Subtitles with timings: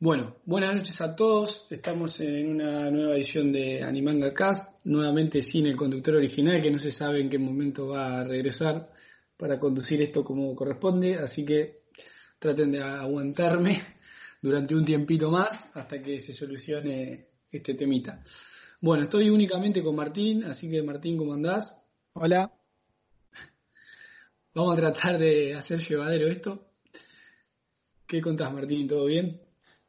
[0.00, 1.72] Bueno, buenas noches a todos.
[1.72, 6.78] Estamos en una nueva edición de Animanga Cast, nuevamente sin el conductor original, que no
[6.78, 8.92] se sabe en qué momento va a regresar
[9.36, 11.82] para conducir esto como corresponde, así que
[12.38, 13.82] traten de aguantarme
[14.40, 18.22] durante un tiempito más hasta que se solucione este temita.
[18.80, 21.90] Bueno, estoy únicamente con Martín, así que Martín, ¿cómo andás?
[22.12, 22.54] Hola.
[24.54, 26.70] Vamos a tratar de hacer llevadero esto.
[28.06, 28.86] ¿Qué contás, Martín?
[28.86, 29.47] ¿Todo bien?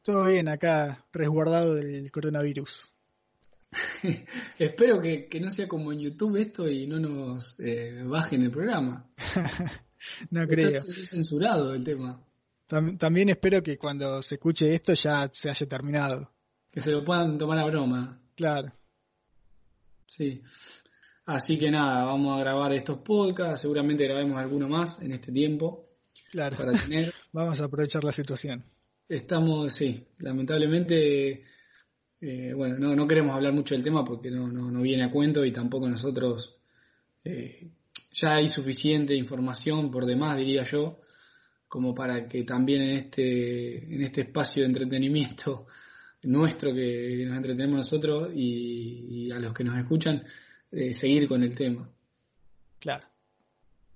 [0.09, 2.89] Todo bien, acá resguardado del coronavirus.
[4.57, 9.07] Espero que, no sea como en YouTube esto y no nos eh, bajen el programa.
[10.31, 10.77] no creo.
[10.77, 12.25] Está censurado el tema.
[12.97, 16.31] también espero que cuando se escuche esto ya se haya terminado.
[16.71, 18.19] Que se lo puedan tomar a broma.
[18.33, 18.73] Claro.
[20.07, 20.41] Sí.
[21.27, 23.61] Así que nada, vamos a grabar estos podcasts.
[23.61, 25.87] Seguramente grabemos alguno más en este tiempo.
[26.31, 26.57] Claro.
[26.57, 27.13] Para tener.
[27.31, 28.65] vamos a aprovechar la situación.
[29.09, 31.43] Estamos, sí, lamentablemente,
[32.21, 35.43] eh, bueno, no, no, queremos hablar mucho del tema porque no, no, viene a cuento
[35.43, 36.61] y tampoco nosotros,
[37.23, 37.71] eh,
[38.13, 41.01] ya hay suficiente información por demás, diría yo,
[41.67, 45.65] como para que también en este, en este espacio de entretenimiento
[46.23, 50.23] nuestro que nos entretenemos nosotros y, a los que nos escuchan,
[50.71, 51.89] eh, seguir con el tema.
[52.77, 53.07] Claro.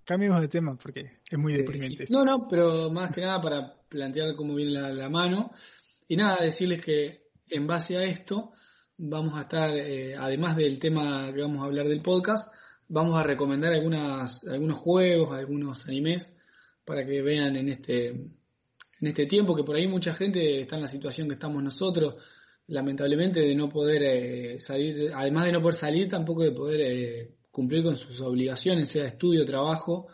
[0.06, 2.08] Cambiemos de tema porque es muy deprimente.
[2.09, 5.52] No, no, pero más que nada para plantear cómo viene la, mano.
[6.08, 8.52] Y nada, decirles que en base a esto
[8.97, 12.53] vamos a estar, eh, además del tema que vamos a hablar del podcast,
[12.88, 16.38] vamos a recomendar algunas, algunos juegos, algunos animes
[16.84, 20.81] para que vean en este, en este tiempo, que por ahí mucha gente está en
[20.81, 22.16] la situación que estamos nosotros,
[22.68, 27.35] lamentablemente de no poder eh, salir, además de no poder salir, tampoco de poder eh,
[27.51, 30.07] cumplir con sus obligaciones, sea estudio, trabajo,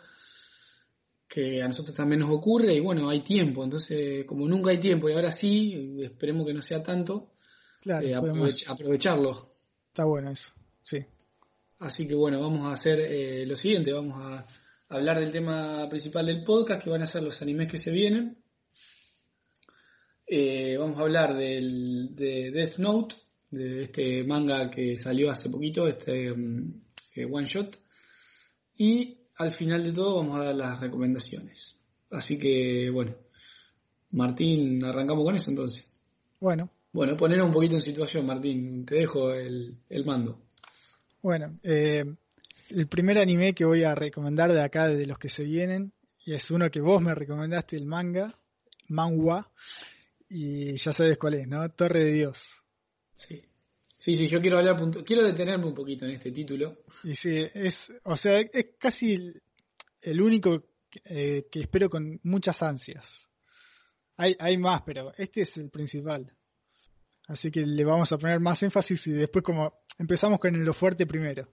[1.30, 5.08] que a nosotros también nos ocurre y bueno, hay tiempo, entonces como nunca hay tiempo
[5.08, 7.34] y ahora sí, esperemos que no sea tanto,
[7.84, 8.16] eh,
[8.66, 9.54] aprovecharlo.
[9.90, 10.48] Está bueno eso,
[10.82, 10.98] sí.
[11.78, 14.44] Así que bueno, vamos a hacer eh, lo siguiente, vamos a
[14.88, 18.42] hablar del tema principal del podcast, que van a ser los animes que se vienen.
[20.26, 23.14] Eh, vamos a hablar del, de Death Note,
[23.50, 26.82] de este manga que salió hace poquito, este um,
[27.30, 27.78] one shot.
[28.76, 31.74] Y al final de todo vamos a dar las recomendaciones.
[32.10, 33.14] Así que, bueno,
[34.10, 35.90] Martín, arrancamos con eso entonces.
[36.38, 36.70] Bueno.
[36.92, 38.84] Bueno, poner un poquito en situación, Martín.
[38.84, 40.42] Te dejo el, mando.
[41.22, 42.04] Bueno, eh,
[42.68, 45.92] el primer anime que voy a recomendar de acá, de los que se vienen,
[46.26, 48.38] y es uno que vos me recomendaste, el manga,
[48.88, 49.50] Manhwa,
[50.28, 51.66] y ya sabes cuál es, ¿no?
[51.70, 52.60] Torre de Dios.
[53.14, 53.42] Sí.
[54.00, 56.84] Sí, sí, yo quiero hablar, quiero detenerme un poquito en este título.
[57.04, 59.34] Y sí, es, o sea, es casi
[60.00, 60.64] el único
[61.04, 63.28] eh, que espero con muchas ansias.
[64.16, 66.34] Hay, hay más, pero este es el principal.
[67.28, 71.04] Así que le vamos a poner más énfasis y después como empezamos con lo fuerte
[71.04, 71.52] primero.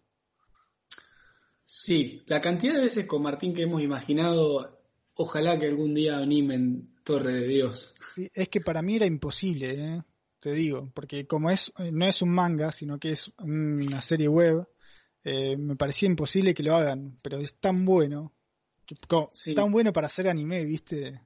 [1.65, 4.85] Sí, la cantidad de veces con Martín que hemos imaginado,
[5.15, 7.93] ojalá que algún día animen Torre de Dios.
[8.15, 10.03] Sí, es que para mí era imposible, ¿eh?
[10.39, 14.67] Te digo, porque como es no es un manga, sino que es una serie web,
[15.23, 18.33] eh, me parecía imposible que lo hagan, pero es tan bueno,
[19.55, 21.21] tan bueno para hacer anime, viste,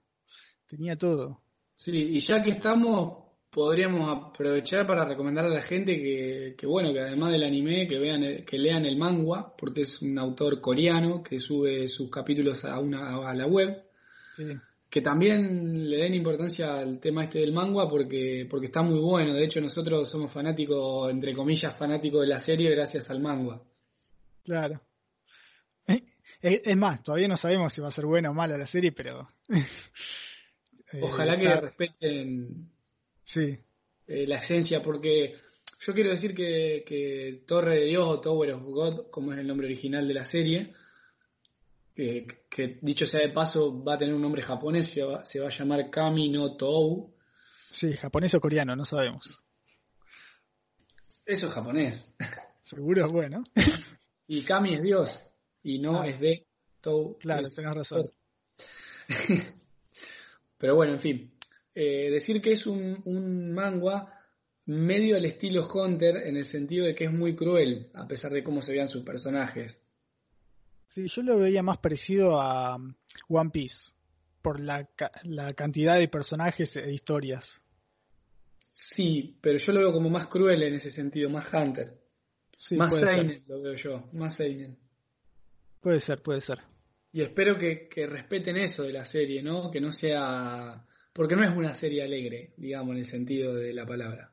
[0.67, 1.41] tenía todo.
[1.75, 6.93] Sí, y ya que estamos, podríamos aprovechar para recomendar a la gente que, que bueno,
[6.93, 11.21] que además del anime, que vean, que lean el manga, porque es un autor coreano
[11.21, 13.83] que sube sus capítulos a una a la web.
[14.37, 14.45] Sí
[14.91, 19.33] que también le den importancia al tema este del manga porque, porque está muy bueno.
[19.33, 23.61] De hecho, nosotros somos fanáticos, entre comillas, fanáticos de la serie gracias al manga.
[24.43, 24.81] Claro.
[25.87, 26.03] Eh,
[26.41, 28.91] eh, es más, todavía no sabemos si va a ser buena o mala la serie,
[28.91, 29.29] pero...
[30.93, 32.69] Eh, Ojalá que respeten
[33.23, 33.57] sí.
[34.07, 35.35] la esencia, porque
[35.79, 39.47] yo quiero decir que, que Torre de Dios o Tower of God, como es el
[39.47, 40.73] nombre original de la serie,
[41.93, 45.47] que, dicho sea de paso va a tener un nombre japonés, se va, se va
[45.47, 47.13] a llamar Kami no Tou.
[47.71, 49.43] Sí, japonés o coreano, no sabemos.
[51.25, 52.13] Eso es japonés.
[52.63, 53.43] Seguro es bueno.
[54.27, 55.19] Y Kami es Dios,
[55.63, 56.07] y no ah.
[56.07, 56.47] es de
[56.79, 57.17] Tou.
[57.19, 58.09] Claro, tenés razón.
[60.57, 61.33] Pero bueno, en fin.
[61.73, 64.21] eh, decir que es un, un manga
[64.65, 68.43] medio al estilo Hunter en el sentido de que es muy cruel, a pesar de
[68.43, 69.81] cómo se vean sus personajes.
[70.93, 72.93] Sí, yo lo veía más parecido a um,
[73.29, 73.91] One Piece,
[74.41, 74.89] por la,
[75.23, 77.61] la cantidad de personajes e historias.
[78.57, 81.97] Sí, pero yo lo veo como más cruel en ese sentido, más Hunter.
[82.71, 84.77] más Seinen lo veo yo, más Seinen.
[85.79, 86.59] Puede ser, puede ser.
[87.13, 89.69] Y espero que, que, respeten eso de la serie, ¿no?
[89.69, 90.85] Que no sea...
[91.11, 94.31] Porque no es una serie alegre, digamos, en el sentido de la palabra.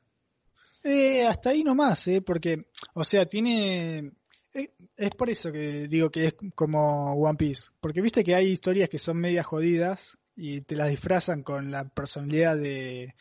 [0.85, 2.21] Eh, hasta ahí nomás, ¿eh?
[2.21, 4.13] Porque, o sea, tiene...
[4.59, 7.71] Eh, es por eso que digo que es como One Piece.
[7.81, 11.89] Porque viste que hay historias que son medias jodidas y te las disfrazan con la
[11.89, 13.15] personalidad de,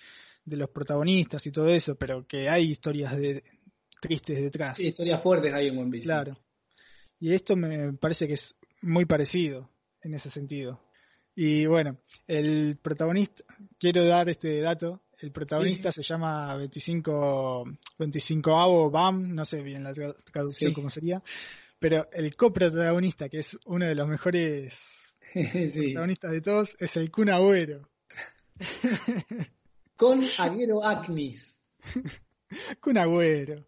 [0.45, 3.43] de los protagonistas y todo eso, pero que hay historias de,
[3.99, 4.77] tristes detrás.
[4.77, 6.05] Sí, historias fuertes hay en One Piece.
[6.05, 6.37] Claro.
[7.19, 9.69] Y esto me parece que es muy parecido
[10.01, 10.79] en ese sentido.
[11.35, 13.43] Y bueno, el protagonista,
[13.79, 17.65] quiero dar este dato, el protagonista se llama 25,
[17.97, 21.21] 25 avo BAM, no sé bien la traducción cómo sería,
[21.79, 27.29] pero el coprotagonista, que es uno de los mejores protagonistas de todos, es el Kun
[27.29, 27.87] Agüero.
[29.95, 31.63] Con Agüero Acnis.
[32.81, 33.65] Kun Agüero.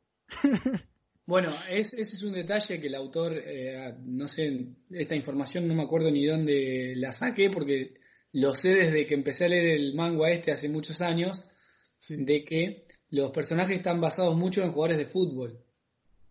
[1.25, 5.83] Bueno, ese es un detalle que el autor, eh, no sé, esta información no me
[5.83, 7.93] acuerdo ni dónde la saqué porque
[8.33, 11.43] lo sé desde que empecé a leer el manga este hace muchos años,
[12.07, 15.63] de que los personajes están basados mucho en jugadores de fútbol.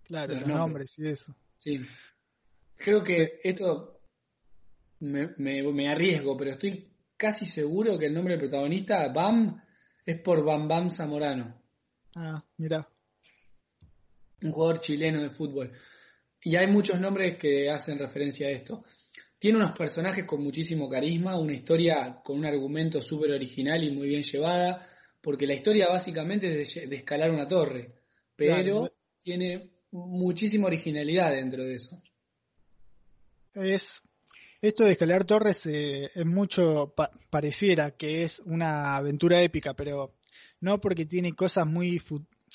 [0.05, 0.99] Claro, los, nombres.
[0.99, 1.37] y eso.
[1.57, 1.81] Sí.
[2.77, 4.01] Creo que esto
[5.01, 9.63] me, me, arriesgo, pero estoy casi seguro que el nombre del protagonista, Bam,
[10.05, 11.61] es por Bam Bam Zamorano.
[12.17, 12.89] Ah, mira
[14.43, 15.73] un jugador chileno de fútbol.
[16.41, 18.85] Y hay muchos nombres que hacen referencia a esto.
[19.39, 24.09] Tiene unos personajes con muchísimo carisma, una historia con un argumento súper original y muy
[24.09, 24.87] bien llevada,
[25.21, 27.95] porque la historia básicamente es de, escalar una torre,
[28.35, 28.89] pero
[29.23, 32.03] tiene muchísima originalidad dentro de eso.
[33.55, 34.03] Es
[34.61, 36.93] esto de escalar torres eh, es mucho
[37.31, 40.15] pareciera que es una aventura épica, pero
[40.61, 42.03] no porque tiene cosas muy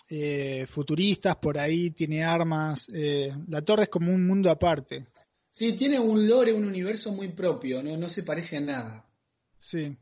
[0.09, 2.87] eh, futuristas por ahí, tiene armas.
[2.93, 5.07] Eh, la torre es como un mundo aparte.
[5.53, 9.05] Sí, tiene un lore, un universo muy propio, no, no se parece a nada.
[9.61, 9.95] Sí.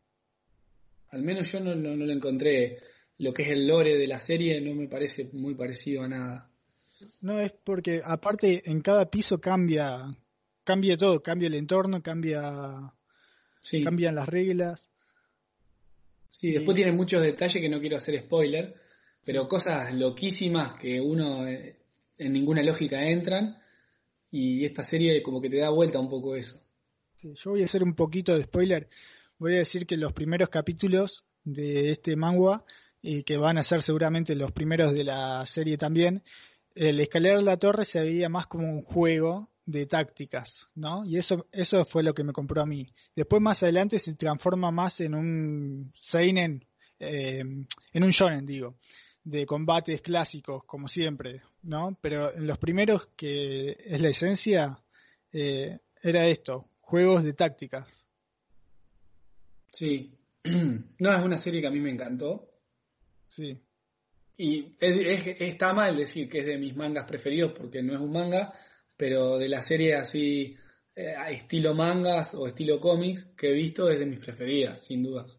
[1.09, 2.77] Al menos yo no, no, lo encontré.
[3.17, 6.49] Lo que es el lore de la serie no me parece muy parecido a nada.
[7.19, 10.09] No, es porque aparte en cada piso cambia,
[10.63, 12.93] cambia todo, cambia el entorno, cambia,
[13.59, 13.83] sí.
[13.83, 14.89] cambian las reglas.
[16.29, 18.73] Sí, después tiene muchos detalles que no quiero hacer spoiler,
[19.25, 21.75] pero cosas loquísimas que uno eh,
[22.17, 23.60] en ninguna lógica entran
[24.31, 26.61] y esta serie como que te da vuelta un poco eso.
[27.21, 28.87] yo voy a hacer un poquito de spoiler.
[29.37, 32.63] Voy a decir que los primeros capítulos de este manga,
[33.01, 36.23] y que van a ser seguramente los primeros de la serie también,
[36.75, 41.05] el escalar la torre se veía más como un juego de tácticas, ¿no?
[41.05, 42.87] Y eso, eso fue lo que me compró a mí.
[43.15, 46.65] Después más adelante se transforma más en un seinen,
[46.99, 48.75] eh, en un shonen, digo
[49.23, 51.97] de combates clásicos, como siempre, ¿no?
[52.01, 54.79] Pero en los primeros, que es la esencia,
[55.31, 57.87] eh, era esto, juegos de tácticas.
[59.71, 60.17] Sí,
[60.99, 62.49] no, es una serie que a mí me encantó.
[63.29, 63.57] Sí.
[64.37, 68.51] Y está mal decir que es de mis mangas preferidos porque no es un manga,
[68.97, 70.57] pero de la serie así,
[70.95, 75.37] eh, estilo mangas o estilo cómics que he visto es de mis preferidas, sin dudas.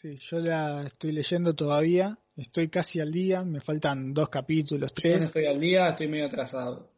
[0.00, 5.12] Sí, yo la estoy leyendo todavía Estoy casi al día, me faltan dos capítulos, tres.
[5.12, 6.90] Yo no estoy al día, estoy medio atrasado.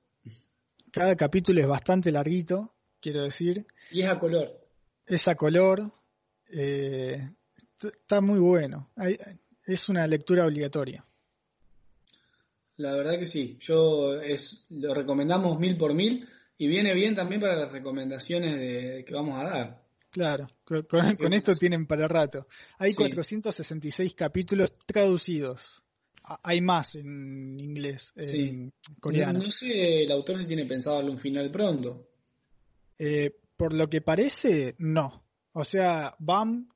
[0.93, 3.67] Cada capítulo es bastante larguito, quiero decir.
[3.91, 4.61] Y es a color.
[5.07, 5.91] Es a color.
[6.49, 7.31] Eh,
[7.83, 8.91] está muy bueno.
[9.67, 11.05] es una lectura obligatoria.
[12.77, 13.57] La verdad que sí.
[13.61, 19.05] Yo es, lo recomendamos mil por mil y viene bien también para las recomendaciones de,
[19.05, 19.84] que vamos a dar.
[20.15, 22.47] Claro, con, esto tienen para rato.
[22.79, 25.83] Hay 466 capítulos traducidos.
[26.45, 29.41] Hay más en inglés, en coreano.
[29.41, 32.07] No, sé, el autor si tiene pensado darle un final pronto.
[32.97, 35.25] Eh, por lo que parece, no.
[35.53, 36.69] O sea, Bam,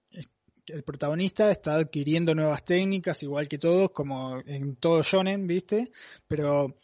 [0.66, 5.92] el protagonista, está adquiriendo nuevas técnicas, igual que todos, como en todo shonen, ¿viste?
[6.26, 6.74] Pero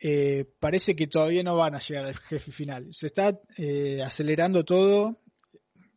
[0.00, 2.86] eh, parece que todavía no van a llegar al jefe final.
[2.90, 5.18] Se está eh, acelerando todo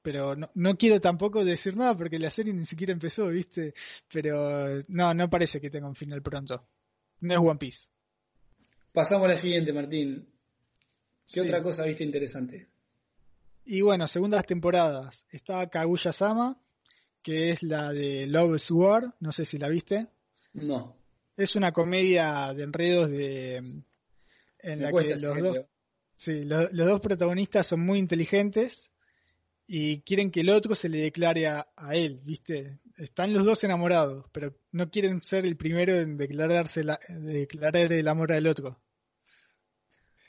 [0.02, 3.74] pero no, no, quiero tampoco decir nada porque la serie ni siquiera empezó, ¿viste?
[4.12, 6.64] Pero no, no parece que tenga un final pronto.
[7.22, 7.88] No es One Piece.
[8.94, 10.28] Pasamos a la siguiente, Martín.
[11.32, 12.68] ¿Qué otra cosa viste interesante?
[13.66, 15.26] Y bueno, segundas temporadas.
[15.30, 16.60] Está Kaguya Sama,
[17.22, 20.08] que es la de Love War, no sé si la viste.
[20.54, 20.98] No.
[21.38, 23.58] Es una comedia de enredos de
[24.64, 25.66] en Me la que los dos,
[26.18, 28.91] sí, lo- los dos protagonistas son muy inteligentes
[29.74, 32.80] y quieren que el otro se le declare a, a él, ¿viste?
[32.98, 38.06] Están los dos enamorados, pero no quieren ser el primero en declararse la- declarar el
[38.10, 38.82] amor al otro.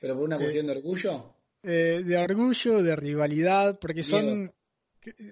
[0.01, 1.35] ¿Pero por una Eh, cuestión de orgullo?
[1.65, 4.55] Eh, de orgullo, de rivalidad, porque son, Miedo.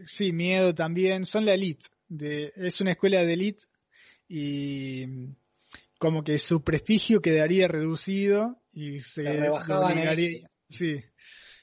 [0.06, 3.62] sí, miedo también, son la elite, de, es una escuela de elite
[4.28, 5.04] y
[6.00, 9.98] como que su prestigio quedaría reducido y se, Se rebajaban.
[10.68, 10.96] Sí.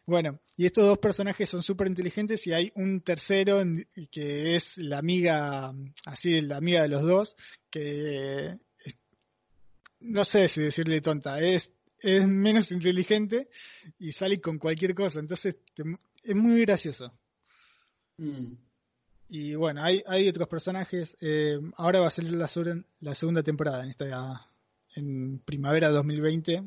[0.05, 4.77] Bueno, y estos dos personajes son súper inteligentes y hay un tercero en- que es
[4.79, 5.71] la amiga,
[6.05, 7.35] así, la amiga de los dos,
[7.69, 8.97] que es-
[9.99, 13.49] no sé si decirle tonta, es, es menos inteligente
[13.99, 15.83] y sale con cualquier cosa, entonces te-
[16.23, 17.13] es muy gracioso.
[18.17, 18.53] Mm.
[19.29, 22.49] Y bueno, hay, hay otros personajes, eh, ahora va a salir la,
[23.01, 24.49] la segunda temporada en esta
[24.95, 26.63] en primavera 2020,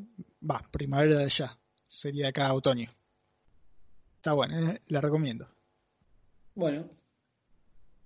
[0.49, 1.57] va, primavera de allá,
[1.89, 2.89] sería acá otoño.
[4.21, 5.47] Está bueno, eh, la recomiendo.
[6.53, 6.87] Bueno,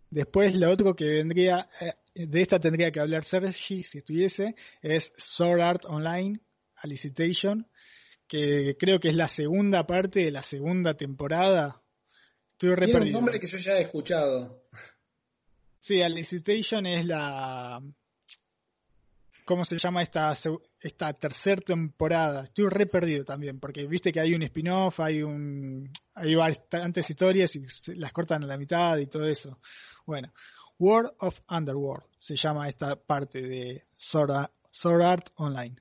[0.09, 5.11] Después lo otro que vendría, eh, de esta tendría que hablar Sergi si estuviese, es
[5.17, 6.39] Sword Art Online,
[6.77, 7.67] Alicitation,
[8.25, 11.81] que creo que es la segunda parte de la segunda temporada.
[12.53, 14.63] Estoy tiene un nombre que yo ya he escuchado.
[15.81, 17.81] Sí, Alicitation es la...
[19.45, 20.33] ¿Cómo se llama esta,
[20.81, 22.45] esta tercera temporada?
[22.45, 27.55] Estoy re perdido también, porque viste que hay un spin-off, hay un hay bastantes historias
[27.55, 27.63] y
[27.95, 29.59] las cortan a la mitad y todo eso.
[30.05, 30.33] Bueno,
[30.79, 35.75] World of Underworld se llama esta parte de Sword Art, Sword Art Online.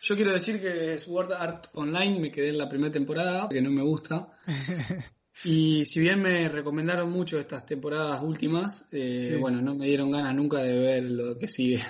[0.00, 3.70] Yo quiero decir que Sword Art Online me quedé en la primera temporada, que no
[3.70, 4.36] me gusta.
[5.44, 9.36] Y si bien me recomendaron mucho estas temporadas últimas, eh, Sí.
[9.40, 11.82] bueno, no me dieron ganas nunca de ver lo que sigue.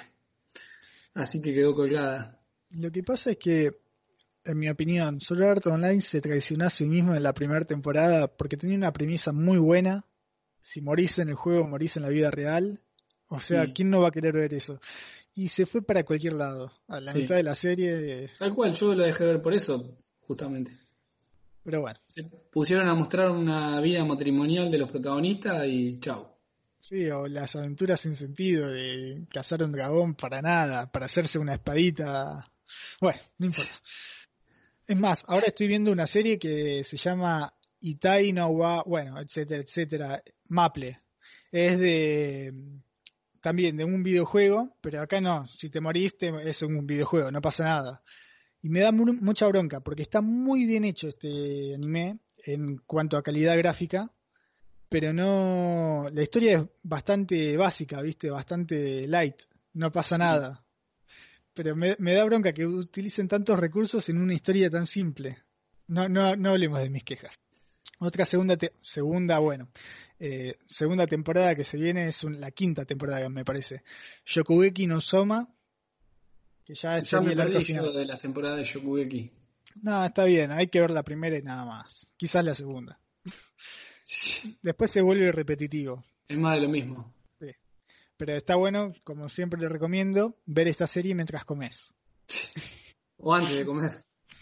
[1.15, 2.41] Así que quedó colgada.
[2.71, 3.71] Lo que pasa es que,
[4.45, 8.29] en mi opinión, Sword Art Online se traicionó a sí mismo en la primera temporada
[8.29, 10.05] porque tenía una premisa muy buena.
[10.61, 12.81] Si morís en el juego, morís en la vida real.
[13.29, 13.73] O sea, Sí.
[13.75, 14.81] ¿quién no va a querer ver eso?
[15.35, 16.71] Y se fue para cualquier lado.
[16.89, 17.19] A la Sí.
[17.21, 18.31] mitad de la serie.
[18.39, 20.73] Tal cual, yo lo dejé ver por eso, justamente.
[21.65, 26.32] Pero bueno, Se pusieron a mostrar una vida matrimonial de los protagonistas y chau.
[26.83, 31.55] Sí, o las aventuras sin sentido de cazar un dragón para nada, para hacerse una
[31.55, 32.51] espadita.
[33.01, 33.73] Bueno, no importa.
[34.87, 39.63] Es más, ahora estoy viendo una serie que se llama Itai no wa, bueno, etcétera,
[39.63, 41.01] etcétera, Maple.
[41.51, 42.53] Es de
[43.41, 47.65] también de un videojuego, pero acá no, si te moriste es un videojuego, no pasa
[47.65, 48.03] nada.
[48.63, 53.17] Y me da mu- mucha bronca porque está muy bien hecho este anime en cuanto
[53.17, 54.11] a calidad gráfica,
[54.93, 58.31] pero no la historia es bastante básica, ¿viste?
[58.31, 59.37] Bastante light,
[59.75, 60.23] no pasa Sí.
[60.23, 60.65] nada.
[61.55, 65.39] Pero me, me da bronca que utilicen tantos recursos en una historia tan simple.
[65.89, 67.35] No, no, no hablemos de mis quejas.
[67.99, 69.69] Otra segunda, te- segunda, bueno,
[70.19, 73.83] eh, segunda temporada que se viene es un- la quinta temporada, me parece.
[74.25, 75.49] Shokugeki no Soma,
[76.65, 77.93] que ya me el arco final.
[77.93, 79.31] de la temporada de Shokugeki.
[79.83, 82.07] No, está bien, hay que ver la primera y nada más.
[82.17, 82.99] Quizás la segunda.
[84.63, 86.05] Después se vuelve repetitivo.
[86.29, 87.13] Es más de lo mismo.
[88.17, 91.89] Pero está bueno, como siempre le recomiendo, ver esta serie mientras comes.
[93.17, 93.91] O antes de comer.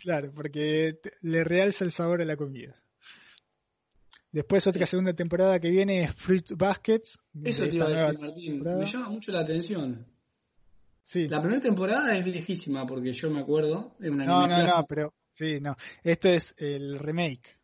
[0.02, 2.74] Claro, porque le realza el sabor a la comida.
[4.32, 7.18] Después otra segunda temporada que viene es Fruit Baskets.
[7.42, 8.52] Eso te iba a decir, Martín.
[8.52, 8.78] temporada.
[8.78, 10.06] Me llama mucho la atención.
[11.04, 11.26] Sí.
[11.26, 13.96] La primera temporada es viejísima porque yo me acuerdo.
[13.98, 14.86] Una No, no, no, clásico.
[14.88, 15.76] pero sí, no.
[16.04, 17.58] Esto es el remake.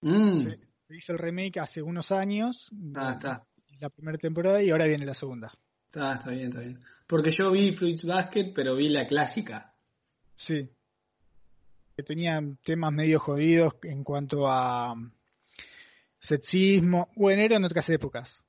[0.00, 0.48] Mm.
[0.92, 3.46] Se, hizo el remake hace unos años, Ah, está.
[3.80, 5.50] la primera temporada y ahora viene la segunda.
[5.86, 6.78] Está, está bien, está bien.
[7.06, 9.74] Porque yo vi Fruits Basket, pero vi la clásica.
[10.34, 10.68] Sí.
[11.96, 15.10] Que tenían temas medio jodidos en cuanto a um,
[16.20, 17.08] sexismo.
[17.16, 18.42] Bueno, eran otras épocas.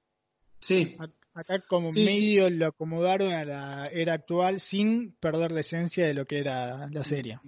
[0.59, 0.95] Sí,
[1.35, 2.05] Acá como Sí.
[2.05, 6.87] medio lo acomodaron a la era actual sin perder la esencia de lo que era
[6.91, 7.39] la serie.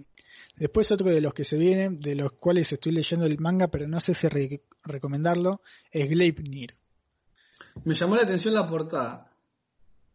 [0.57, 3.87] Después otro de los que se vienen, de los cuales estoy leyendo el manga, pero
[3.87, 6.75] no sé si re- recomendarlo, es Gleipnir.
[7.83, 9.31] me llamó la atención la portada.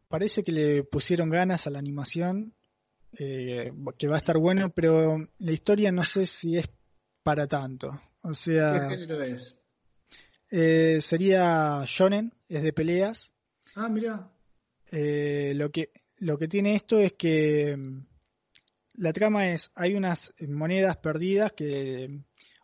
[0.09, 2.55] Parece que le pusieron ganas a la animación,
[3.19, 6.69] eh, que va a estar bueno, pero la historia no sé si es
[7.23, 7.89] para tanto.
[8.23, 9.57] O ¿Qué sea, género es?
[10.51, 13.31] eh, sería shonen, es de peleas.
[13.77, 14.31] Ah, mira.
[14.91, 17.99] Eh, lo que lo que tiene esto es que mm,
[18.95, 22.21] la trama es hay unas monedas perdidas que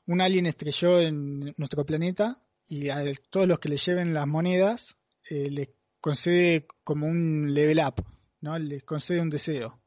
[0.07, 4.97] un alien estrelló en nuestro planeta y a todos los que le lleven las monedas
[5.29, 5.69] eh, les
[6.01, 8.05] concede como un level up,
[8.41, 8.59] ¿no?
[8.59, 9.81] Les concede un deseo.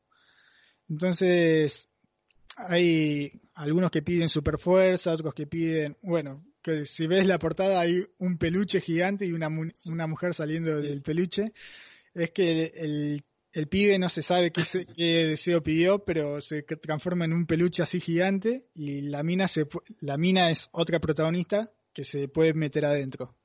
[0.90, 1.90] Entonces,
[2.58, 7.80] hay algunos que piden super fuerza, otros que piden, bueno, que si ves la portada
[7.80, 11.54] hay un peluche gigante y una, una mujer saliendo del peluche.
[12.14, 13.24] Es que el, el
[13.68, 14.64] pibe no se sabe qué,
[14.96, 19.68] qué, deseo pidió, pero se transforma en un peluche así gigante y la mina, se,
[20.02, 23.36] la mina es otra protagonista que se puede meter adentro.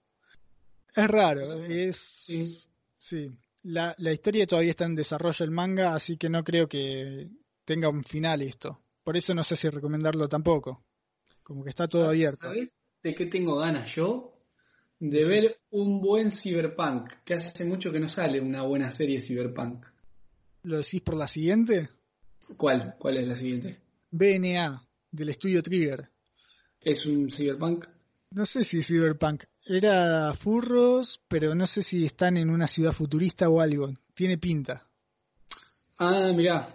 [0.94, 1.96] Es raro, es...
[1.96, 2.58] Sí.
[2.98, 3.30] Sí.
[3.62, 7.28] La, la historia todavía está en desarrollo el manga, así que no creo que
[7.64, 8.78] tenga un final esto.
[9.02, 10.84] Por eso no sé si recomendarlo tampoco.
[11.42, 12.38] Como que está todo abierto.
[12.40, 14.32] ¿Sabes de qué tengo ganas yo?
[14.98, 19.86] De ver un buen cyberpunk, que hace mucho que no sale una buena serie cyberpunk.
[20.64, 21.90] ¿Lo decís por la siguiente?
[22.56, 22.94] ¿Cuál?
[22.98, 23.78] ¿Cuál es la siguiente?
[24.10, 26.08] BNA, del estudio Trigger.
[26.80, 27.84] ¿Es un cyberpunk?
[28.30, 29.44] No sé si es cyberpunk.
[29.66, 33.92] Era furros, pero no sé si están en una ciudad futurista o algo.
[34.14, 34.86] Tiene pinta.
[35.98, 36.66] Ah, mirá.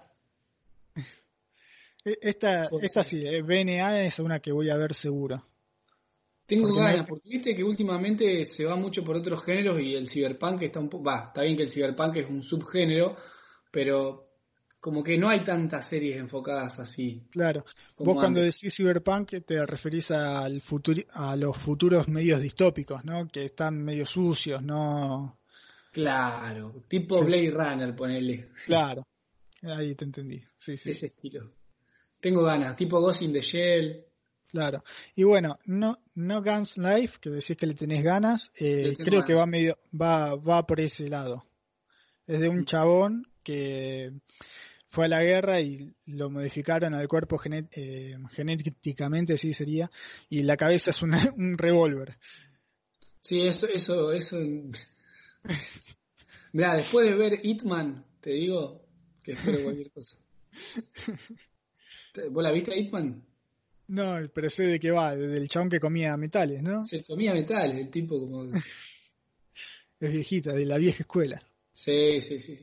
[2.05, 5.43] E, esta, esta sí, eh, BNA es una que voy a ver seguro.
[6.45, 10.07] Tengo porque ganas, porque viste que últimamente se va mucho por otros géneros y el
[10.07, 11.05] cyberpunk está un poco...
[11.05, 13.15] Va, está bien que el cyberpunk es un subgénero,
[13.71, 14.29] pero
[14.79, 17.27] como que no hay tantas series enfocadas así.
[17.31, 17.65] Claro.
[17.97, 23.27] Vos cuando decís cyberpunk te referís al futuro, a los futuros medios distópicos, ¿no?
[23.27, 25.37] Que están medio sucios, ¿no?
[25.91, 28.49] Claro, tipo Blade Runner, ponele.
[28.65, 29.05] Claro,
[29.63, 30.41] ahí te entendí.
[30.57, 30.91] Sí, sí.
[30.91, 31.51] Ese estilo.
[32.21, 34.05] Tengo ganas, tipo Ghost in the Shell.
[34.47, 34.83] Claro.
[35.15, 39.25] Y bueno, no, no Guns Life, que decís que le tenés ganas, eh, creo ganas.
[39.25, 41.45] que va medio, va, va por ese lado.
[42.27, 44.11] Es de un chabón que
[44.89, 49.89] fue a la guerra y lo modificaron al cuerpo genet eh, genéticamente, sí sería,
[50.29, 52.19] y la cabeza es una, un revólver.
[53.21, 54.37] Sí, eso, eso, eso.
[56.53, 58.85] Mira, después de ver Hitman, te digo
[59.23, 60.19] que espero cualquier cosa.
[62.31, 63.25] ¿Vos la viste a Hitman?
[63.87, 66.81] No, pero sé de qué va, del chabón que comía metales, ¿no?
[66.81, 68.43] Se comía metales, el tipo como...
[68.45, 71.41] es viejita, de la vieja escuela.
[71.73, 72.59] Sí, sí, sí.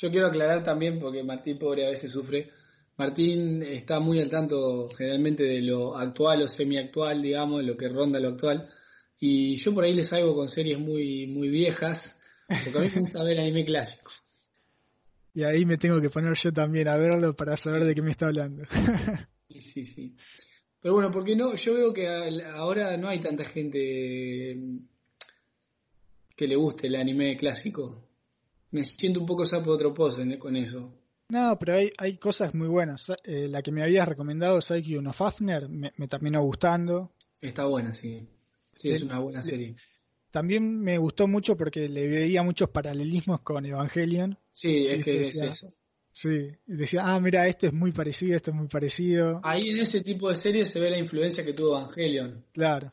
[0.00, 2.48] Yo quiero aclarar también, porque Martín, pobre, a veces sufre.
[2.96, 8.20] Martín está muy al tanto generalmente de lo actual o semiactual, digamos, lo que ronda
[8.20, 8.68] lo actual.
[9.18, 13.00] Y yo por ahí le salgo con series muy, muy viejas, porque a mí me
[13.00, 14.12] gusta ver anime clásico.
[15.34, 17.88] Y ahí me tengo que poner yo también a verlo para saber sí.
[17.88, 18.62] de qué me está hablando.
[19.50, 20.16] sí, sí, sí.
[20.80, 24.56] Pero bueno, porque no, yo veo que ahora no hay tanta gente
[26.36, 28.07] que le guste el anime clásico
[28.70, 30.94] me siento un poco sapo de otro pozo con eso.
[31.30, 33.12] No, pero hay, hay cosas muy buenas.
[33.24, 37.12] Eh, la que me habías recomendado, Psyche no Fafner, me, me, terminó gustando.
[37.40, 38.26] Está buena, sí.
[38.74, 39.76] Sí, es una buena serie.
[40.30, 44.38] También me gustó mucho porque le veía muchos paralelismos con Evangelion.
[44.52, 45.68] Sí, es que decía, es eso.
[46.12, 49.40] Sí, decía, ah, mira, esto es muy parecido, esto es muy parecido.
[49.44, 52.44] Ahí en ese tipo de series se ve la influencia que tuvo Evangelion.
[52.52, 52.92] Claro.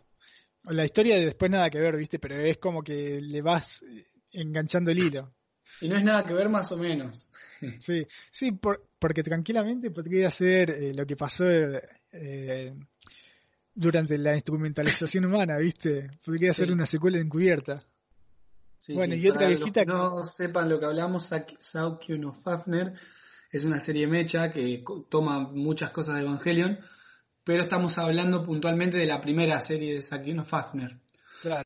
[0.63, 2.19] La historia de después nada que ver, ¿viste?
[2.19, 3.83] Pero es como que le vas
[4.31, 5.34] enganchando el hilo.
[5.81, 7.29] Y no es nada que ver más o menos.
[7.79, 11.45] Sí, sí, por, porque tranquilamente podría ser eh, lo que pasó
[12.11, 12.75] eh,
[13.73, 16.11] durante la instrumentalización humana, ¿viste?
[16.23, 16.57] Podría sí.
[16.57, 17.83] ser una secuela encubierta.
[18.77, 19.21] Sí, bueno, sí.
[19.21, 22.93] y otra viejita que no sepan lo que hablamos, Saukyo no Fafner
[23.49, 26.77] es una serie mecha que toma muchas cosas de Evangelion,
[27.43, 30.99] pero estamos hablando puntualmente de la primera serie de Saukyo no Fafner.
[31.41, 31.63] Claro.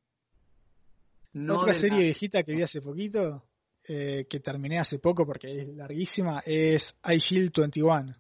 [1.34, 2.04] No otra serie la...
[2.06, 3.49] viejita que vi hace poquito
[3.92, 8.16] eh, que terminé hace poco porque es larguísima, es iShield 21,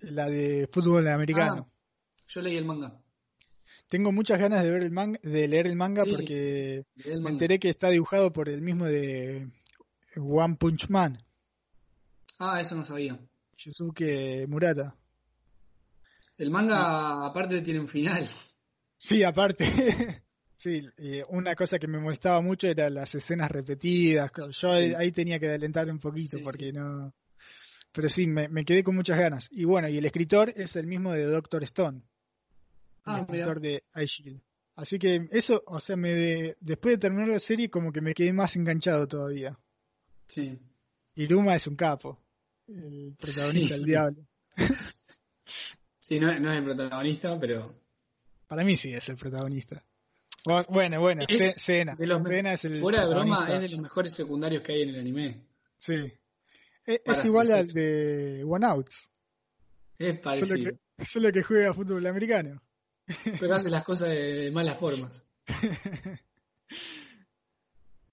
[0.00, 1.68] la de fútbol americano.
[1.68, 2.98] Ah, yo leí el manga.
[3.90, 7.22] Tengo muchas ganas de ver el manga, de leer el manga sí, porque el manga.
[7.22, 9.50] me enteré que está dibujado por el mismo de
[10.16, 11.22] One Punch Man.
[12.38, 13.18] Ah, eso no sabía.
[13.58, 14.96] Yusuke Murata.
[16.38, 17.26] El manga ah.
[17.26, 18.26] aparte tiene un final.
[18.96, 20.22] Sí, aparte.
[20.62, 24.30] Sí, y una cosa que me molestaba mucho era las escenas repetidas.
[24.36, 24.94] Yo sí.
[24.96, 26.72] ahí tenía que adelantar un poquito sí, porque sí.
[26.72, 27.12] no.
[27.90, 29.48] Pero sí, me, me, quedé con muchas ganas.
[29.50, 32.02] Y bueno, y el escritor es el mismo de Doctor Stone.
[33.04, 33.82] Ah, el escritor mira.
[33.94, 34.40] de iShield.
[34.76, 38.14] Así que eso, o sea, me de, después de terminar la serie, como que me
[38.14, 39.58] quedé más enganchado todavía.
[40.28, 40.60] Sí.
[41.16, 42.20] Y Luma es un capo.
[42.68, 44.24] El protagonista, el diablo.
[45.98, 47.74] sí, no, no es el protagonista, pero.
[48.46, 49.84] Para mí sí es el protagonista.
[50.44, 51.66] Bueno, bueno, es.
[51.66, 54.88] De los es el fuera de broma, es de los mejores secundarios que hay en
[54.90, 55.46] el anime.
[55.78, 55.94] Sí.
[56.84, 58.90] Es, es igual al de One Out.
[59.98, 60.72] Es parecido.
[61.04, 62.60] Solo que, que juega fútbol americano.
[63.38, 65.24] pero hace las cosas de, malas formas.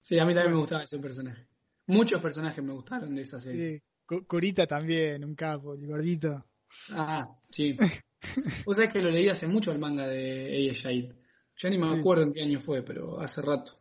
[0.00, 1.46] Sí, a mí también me gustaba ese personaje.
[1.86, 3.82] Muchos personajes me gustaron de esa serie.
[4.08, 6.44] Sí, Corita también, un capo, el gordito.
[6.90, 7.76] Ah, sí.
[8.66, 11.14] Vos sabés que lo leí hace mucho el manga de Ella Shade.
[11.60, 13.72] Ya ni me acuerdo en qué año fue, pero hace rato.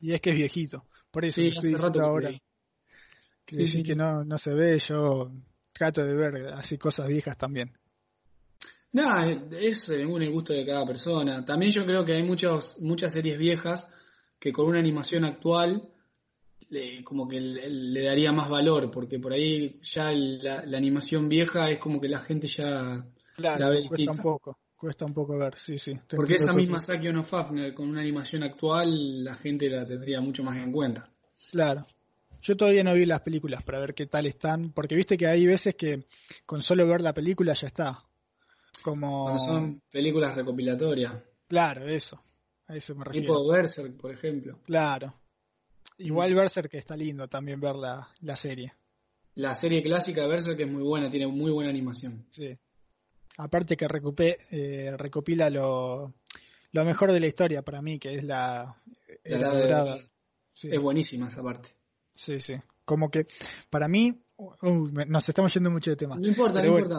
[0.00, 0.84] Y es que es viejito.
[1.10, 2.30] Por eso sí, hace rato ahora.
[3.44, 5.30] Que sí, que no, no se ve, yo
[5.72, 7.72] trato de ver así cosas viejas también.
[8.92, 11.44] No, es según el gusto de cada persona.
[11.44, 13.88] También yo creo que hay muchos, muchas series viejas
[14.38, 15.88] que con una animación actual
[16.70, 21.78] le, como que le, daría más valor, porque por ahí ya la, animación vieja es
[21.78, 25.76] como que la gente ya la ve cuesta un poco, cuesta un poco ver, sí,
[25.76, 25.92] sí.
[26.08, 30.42] Porque esa misma Saki no Fafner con una animación actual la gente la tendría mucho
[30.44, 31.10] más en cuenta.
[31.50, 31.84] Claro.
[32.40, 35.44] Yo todavía no vi las películas para ver qué tal están, porque viste que hay
[35.44, 36.06] veces que
[36.46, 38.04] con solo ver la película ya está.
[38.82, 39.24] Como...
[39.24, 41.20] Cuando son películas recopilatorias.
[41.48, 42.22] Claro, eso.
[42.68, 43.26] A eso me refiero.
[43.26, 44.60] Tipo Berserk, por ejemplo.
[44.64, 45.14] Claro.
[45.98, 48.72] Igual Berserk está lindo también ver la, la serie.
[49.34, 52.26] La serie clásica de Berserk es muy buena, tiene muy buena animación.
[52.30, 52.56] Sí.
[53.38, 53.86] Aparte que
[54.50, 56.12] eh, recopila lo,
[56.72, 58.76] lo mejor de la historia para mí, que es la,
[59.24, 59.98] la,
[60.62, 61.68] Es buenísima esa parte.
[62.16, 62.54] Sí, sí.
[62.84, 63.26] Como que
[63.70, 66.16] para mí, uh, nos estamos yendo mucho de tema.
[66.16, 66.96] No importa, no importa.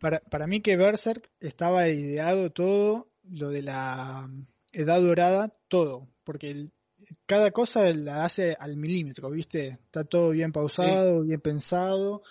[0.00, 4.28] Para, para mí que Berserk estaba ideado todo, lo de la
[4.72, 6.08] edad dorada, todo.
[6.24, 6.68] Porque
[7.26, 9.78] cada cosa la hace al milímetro, ¿viste?
[9.84, 12.22] Está todo bien pausado, bien pensado,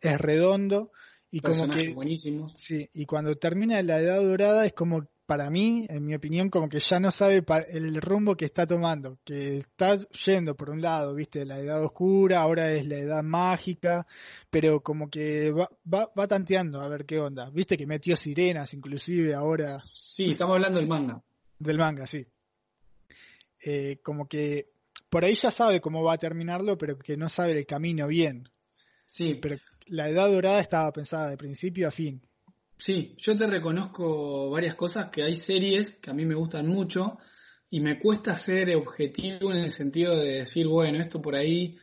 [0.00, 0.90] es redondo.
[1.34, 2.54] Y como que, buenísimos.
[2.56, 6.68] Sí, y cuando termina la edad dorada es como para mí, en mi opinión, como
[6.68, 11.12] que ya no sabe el rumbo que está tomando, que está yendo por un lado,
[11.12, 14.06] viste, la edad oscura, ahora es la edad mágica,
[14.48, 18.72] pero como que va, va, va tanteando a ver qué onda, viste que metió sirenas
[18.72, 19.78] inclusive ahora.
[19.80, 21.20] Sí, estamos hablando del manga.
[21.58, 22.24] Del manga, sí.
[23.64, 24.68] Eh, como que
[25.10, 28.48] por ahí ya sabe cómo va a terminarlo, pero que no sabe el camino bien.
[29.04, 29.38] Sí.
[29.40, 32.20] Pero la edad dorada estaba pensada de principio a fin.
[32.76, 37.18] Sí, yo te reconozco varias cosas, que hay series que a mí me gustan mucho
[37.70, 41.78] y me cuesta ser objetivo en el sentido de decir, bueno, esto por ahí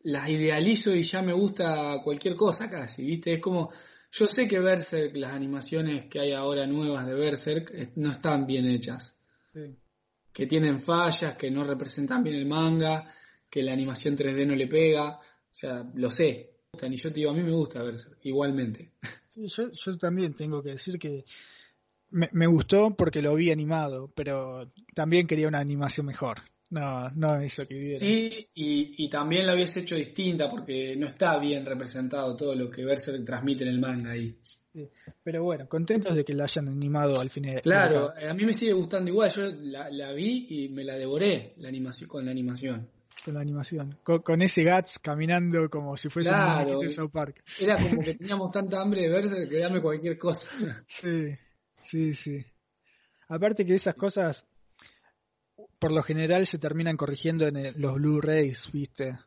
[0.00, 3.34] las idealizo y ya me gusta cualquier cosa casi, ¿viste?
[3.34, 3.70] Es como,
[4.10, 8.66] yo sé que Berserk, las animaciones que hay ahora nuevas de Berserk, no están bien
[8.66, 9.20] hechas.
[10.32, 13.04] Que tienen fallas, que no representan bien el manga,
[13.50, 15.18] que la animación 3D no le pega.
[15.18, 16.57] O sea, lo sé.
[16.86, 18.92] Y yo te digo, a mí me gusta Berserk, igualmente.
[19.34, 21.24] yo, yo también tengo que decir que
[22.10, 26.38] me, me, gustó porque lo vi animado, pero también quería una animación mejor.
[26.70, 27.98] No, no eso que viera.
[27.98, 32.68] Sí, y, y también la hubiese hecho distinta porque no está bien representado todo lo
[32.68, 34.38] que Berserk transmite en el manga ahí.
[35.22, 37.60] Pero bueno, contentos de que la hayan animado al final.
[37.62, 39.30] Claro, a mí me sigue gustando igual.
[39.30, 42.88] Yo la, la, vi y me la devoré la animación, con la animación.
[43.28, 43.98] Con la animación.
[44.04, 47.44] Con, ese Gats caminando como si fuese un South Park.
[47.60, 50.48] Era como que teníamos tanta hambre de verse que dame cualquier cosa.
[50.88, 51.36] Sí,
[51.84, 52.42] sí, sí.
[53.28, 54.46] Aparte que esas cosas
[55.78, 59.18] por lo general se terminan corrigiendo en los Blu-rays, ¿viste?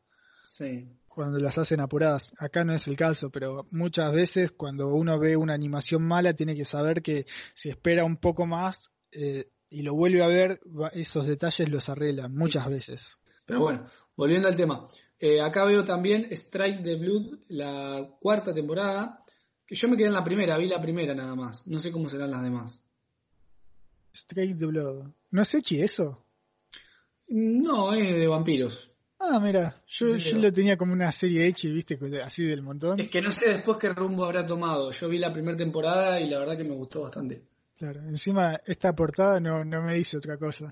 [0.46, 0.90] Sí.
[1.08, 2.34] Cuando las hacen apuradas.
[2.40, 6.56] Acá no es el caso, pero muchas veces cuando uno ve una animación mala tiene
[6.56, 10.60] que saber que si espera un poco más eh, y lo vuelve a ver,
[10.94, 13.21] esos detalles los arreglan muchas veces.
[13.52, 13.84] Pero bueno,
[14.16, 14.88] volviendo al tema.
[15.20, 19.24] Eh, acá veo también Strike the Blood, la cuarta temporada,
[19.68, 21.68] que yo me quedé en la primera, vi la primera nada más.
[21.68, 22.82] No sé cómo serán las demás.
[24.14, 25.12] Strike the Blood.
[25.32, 26.26] ¿No es Echi eso?
[27.30, 28.90] No, es de vampiros.
[29.20, 30.08] Ah, mira, yo,
[30.40, 33.00] lo tenía como una serie hecha, viste, así del montón.
[33.00, 34.92] Es que no sé después qué rumbo habrá tomado.
[34.92, 37.51] Yo vi la primera temporada y la verdad que me gustó bastante.
[37.82, 40.72] Claro, encima esta portada no, no me dice otra cosa.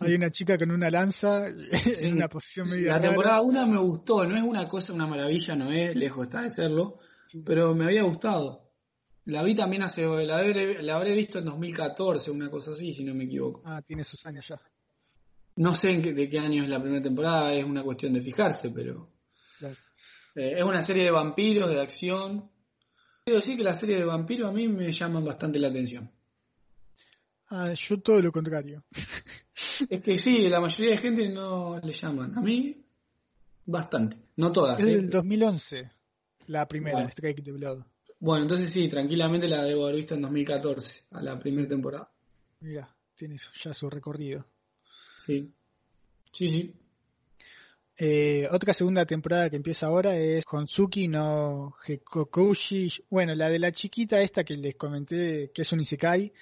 [0.00, 1.46] Hay una chica con una lanza
[2.02, 2.88] en una posición medio.
[2.88, 6.42] La temporada 1 me gustó, no es una cosa, una maravilla, no es, lejos está
[6.42, 6.96] de serlo,
[7.44, 8.72] pero me había gustado.
[9.26, 13.04] La vi también hace, la habré, la habré visto en 2014, una cosa así, si
[13.04, 13.62] no me equivoco.
[13.64, 14.56] Ah, tiene sus años ya.
[15.54, 19.08] No sé de qué año es la primera temporada, es una cuestión de fijarse, pero
[20.34, 22.50] eh, es una serie de vampiros, de acción.
[23.24, 26.10] Quiero decir que las series de vampiros a mí me llaman bastante la atención.
[27.48, 28.84] Ah, yo todo lo contrario.
[29.90, 32.36] es que sí, la mayoría de gente no le llaman.
[32.36, 32.76] A mí,
[33.66, 34.16] bastante.
[34.36, 34.80] No todas.
[34.80, 35.90] Es del 2011, ¿eh?
[36.46, 37.84] la primera, Strike the Blood.
[38.20, 42.10] Bueno, entonces sí, tranquilamente la debo haber visto en 2014, a la primera temporada.
[42.60, 44.46] Mira, tiene ya su recorrido.
[45.18, 45.52] Sí,
[46.32, 46.74] sí, sí.
[47.96, 52.88] Eh, otra segunda temporada que empieza ahora es Konsuki no Hekokoushi.
[53.08, 56.32] Bueno, la de la chiquita esta que les comenté que es un Isekai.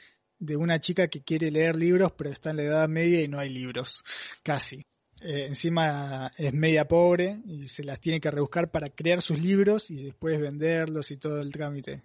[0.42, 3.38] De una chica que quiere leer libros, pero está en la edad media y no
[3.38, 4.02] hay libros,
[4.42, 4.84] casi.
[5.20, 9.88] Eh, encima es media pobre y se las tiene que rebuscar para crear sus libros
[9.88, 12.02] y después venderlos y todo el trámite.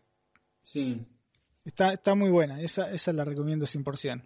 [0.61, 1.03] Sí.
[1.65, 4.23] Está, está muy buena, esa, esa la recomiendo 100%.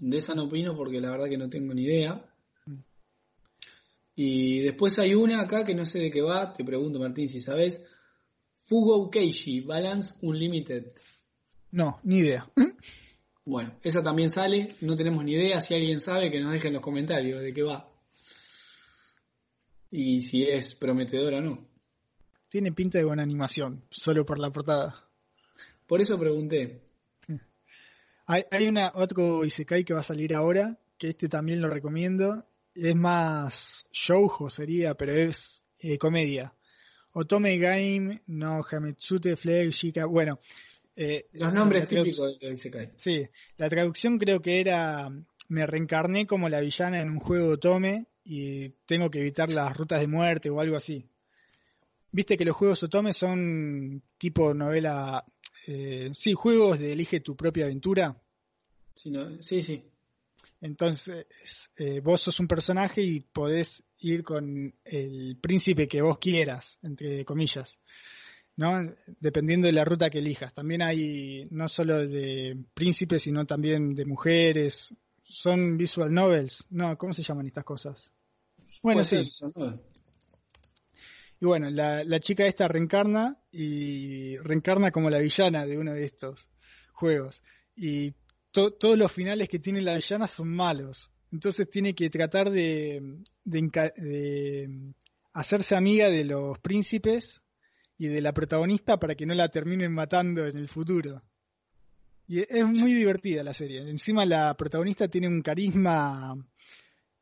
[0.00, 2.24] De esa no opino porque la verdad que no tengo ni idea.
[4.16, 7.38] Y después hay una acá que no sé de qué va, te pregunto Martín si
[7.38, 7.86] sabes.
[8.54, 10.92] Fugo Keishi, Balance Unlimited.
[11.76, 12.50] No, ni idea.
[13.44, 16.72] Bueno, esa también sale, no tenemos ni idea, si alguien sabe que nos deje en
[16.72, 17.86] los comentarios de qué va.
[19.90, 21.68] Y si es prometedora o no.
[22.48, 25.06] Tiene pinta de buena animación, solo por la portada.
[25.86, 26.80] Por eso pregunté.
[28.26, 32.46] Hay, hay una otro Isekai que va a salir ahora, que este también lo recomiendo.
[32.74, 36.54] Es más shoujo sería, pero es eh, comedia.
[37.12, 40.06] Otome Game no Hametsute Flag Shika.
[40.06, 40.40] Bueno,
[40.96, 42.90] eh, Los nombres típicos del Isekai.
[42.96, 43.28] Sí,
[43.58, 45.10] la traducción creo que era
[45.48, 49.76] me reencarné como la villana en un juego de Otome y tengo que evitar las
[49.76, 51.06] rutas de muerte o algo así.
[52.10, 55.24] Viste que los juegos Otome son tipo novela,
[55.66, 58.16] eh, sí, juegos de elige tu propia aventura.
[59.04, 59.84] No- sí, sí.
[60.60, 61.26] Entonces,
[61.76, 67.24] eh, vos sos un personaje y podés ir con el príncipe que vos quieras, entre
[67.24, 67.76] comillas,
[68.56, 68.92] ¿no?
[69.20, 70.52] Dependiendo de la ruta que elijas.
[70.54, 74.94] También hay no solo de príncipes, sino también de mujeres.
[75.22, 76.96] Son visual novels, ¿no?
[76.96, 78.10] ¿Cómo se llaman estas cosas?
[78.82, 79.16] Bueno, sí.
[79.16, 79.80] ser eso, ¿no?
[81.40, 86.04] Y bueno, la, la chica esta reencarna y reencarna como la villana de uno de
[86.06, 86.48] estos
[86.92, 87.42] juegos.
[87.76, 88.14] Y
[88.52, 91.10] to- todos los finales que tiene la villana son malos.
[91.30, 94.92] Entonces tiene que tratar de, de
[95.34, 97.42] hacerse amiga de los príncipes
[97.98, 101.22] y de la protagonista para que no la terminen matando en el futuro.
[102.28, 103.88] Y es muy divertida la serie.
[103.88, 106.34] Encima la protagonista tiene un carisma,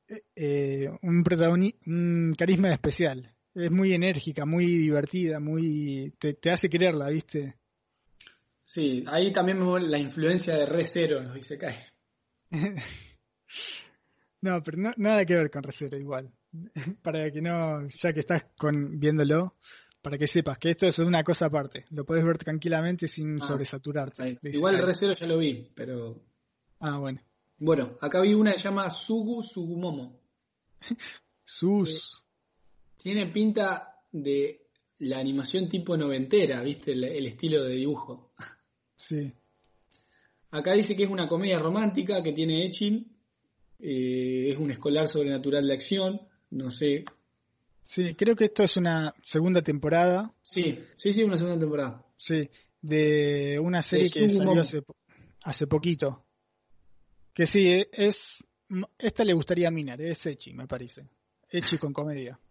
[0.08, 3.30] eh, eh, un, protagoni- un carisma especial.
[3.54, 7.54] Es muy enérgica, muy divertida, muy te, te hace quererla, ¿viste?
[8.64, 11.74] Sí, ahí también me la influencia de Re Zero en los Isekai.
[14.40, 16.30] No, pero no- nada que ver con Recero igual.
[17.02, 19.54] Para que no, ya que estás con, viéndolo,
[20.04, 21.86] para que sepas que esto es una cosa aparte.
[21.90, 24.38] Lo puedes ver tranquilamente sin Ah, sobresaturarte.
[24.42, 24.86] Igual Isekai.
[24.86, 26.20] Re Zero ya lo vi, pero...
[26.80, 27.20] Ah, bueno.
[27.58, 30.20] Bueno, acá vi una que se llama Sugu Sugumomo.
[31.44, 32.22] Sus.
[32.98, 34.66] Tiene pinta de
[34.98, 36.92] la animación tipo noventera, ¿viste?
[36.92, 38.32] El, el estilo de dibujo.
[38.96, 39.32] Sí.
[40.50, 43.10] Acá dice que es una comedia romántica que tiene Echin.
[43.78, 46.20] eh, es un escolar sobrenatural de acción.
[46.50, 47.04] No sé.
[47.86, 50.32] Sí, creo que esto es una segunda temporada.
[50.42, 52.04] Sí, sí, sí, una segunda temporada.
[52.16, 52.48] Sí,
[52.80, 54.80] de una serie que salió hace,
[55.42, 56.24] hace poquito.
[57.32, 58.42] Que sí, e- es.
[58.98, 61.08] Esta le gustaría a Minar, es Echi, me parece.
[61.50, 62.38] Echi con comedia.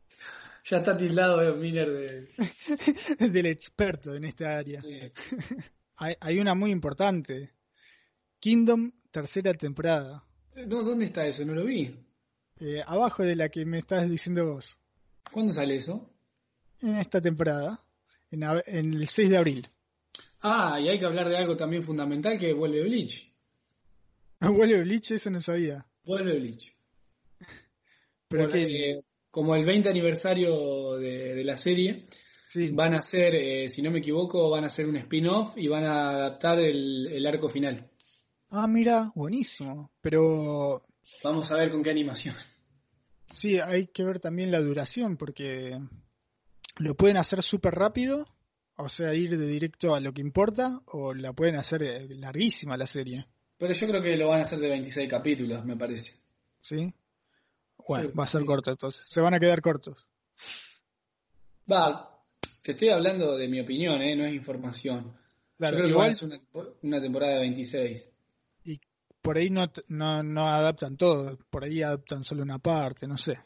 [0.66, 2.28] Ya está tildado eh, Miller de.
[3.30, 4.80] Del experto en esta área.
[4.80, 4.98] sí.
[5.98, 7.52] Hay, hay una muy importante.
[8.40, 10.26] Kingdom, tercera temporada.
[10.68, 11.46] No, ¿dónde está eso?
[11.46, 11.96] No lo vi.
[12.60, 14.78] Eh, abajo de la que me estás diciendo vos.
[15.32, 16.10] ¿Cuándo sale eso?
[16.82, 17.84] En esta temporada.
[18.32, 19.70] En, el 6 de abril.
[20.42, 23.32] Ah, y hay que hablar de algo también fundamental que vuelve Bleach.
[24.42, 25.86] Vuelve Bleach, eso no sabía.
[26.04, 26.76] Vuelve Bleach.
[28.28, 32.08] Pero Por, que, eh, como el 20 aniversario de, de la serie,
[32.48, 32.70] sí.
[32.70, 35.86] van a hacer, eh, si no me equivoco, van a hacer un spin-off y van
[35.86, 37.90] a adaptar el, el arco final.
[38.50, 39.92] Ah, mira, buenísimo.
[40.02, 40.84] Pero
[41.24, 42.36] Vamos a ver con qué animación.
[43.34, 45.78] Sí, hay que ver también la duración, porque
[46.78, 48.26] lo pueden hacer súper rápido,
[48.78, 52.78] o sea, ir de directo a lo que importa, o la pueden hacer eh, larguísima
[52.78, 53.18] la serie.
[53.58, 56.18] Pero yo creo que lo van a hacer de 26 capítulos, me parece.
[56.62, 56.94] ¿Sí?
[57.88, 58.48] Bueno, Sí, va a ser sí.
[58.48, 59.08] corto entonces.
[59.08, 60.08] Se van a quedar cortos.
[61.72, 62.20] Va,
[62.64, 64.16] te estoy hablando de mi opinión, ¿eh?
[64.16, 65.16] no es información.
[65.58, 68.13] Claro, yo creo que igual van a hacer una, tempo- una temporada de 26.
[69.24, 73.40] Por ahí no, no, no adaptan todo, por ahí adaptan solo una parte, no sé.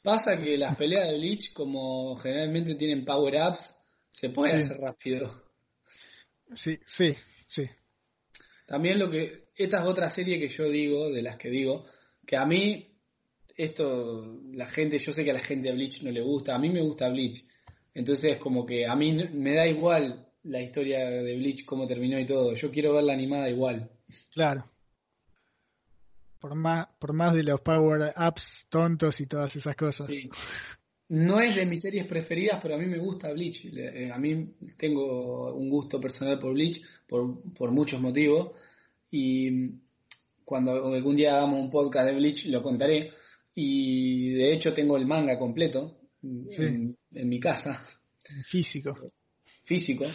[0.00, 4.66] Pasa que las peleas de Bleach, como generalmente tienen power-ups, se puede Sí.
[4.72, 5.42] hacer rápido.
[6.54, 7.08] Sí, sí,
[7.48, 7.64] sí.
[8.66, 11.84] También lo que, esta es otra serie que yo digo, de las que digo,
[12.26, 12.96] que a mí,
[13.56, 16.58] esto, la gente, yo sé que a la gente de Bleach no le gusta, a
[16.58, 17.44] mí me gusta Bleach.
[17.94, 22.26] Entonces, como que a mí me da igual la historia de Bleach, cómo terminó y
[22.26, 22.54] todo.
[22.54, 23.90] Yo quiero verla animada igual.
[24.32, 24.71] Claro.
[26.42, 30.08] Por más, por más de los power ups tontos y todas esas cosas.
[30.08, 30.28] Sí.
[31.10, 33.66] No es de mis series preferidas, pero a mí me gusta Bleach.
[33.66, 38.50] Le- eh, A mí tengo un gusto personal por Bleach por, por muchos motivos.
[39.12, 39.70] Y
[40.44, 43.12] cuando algún día hagamos un podcast de Bleach lo contaré.
[43.54, 47.80] Y de hecho tengo el manga completo en, mi casa.
[48.48, 48.96] Físico.
[49.62, 50.06] Físico.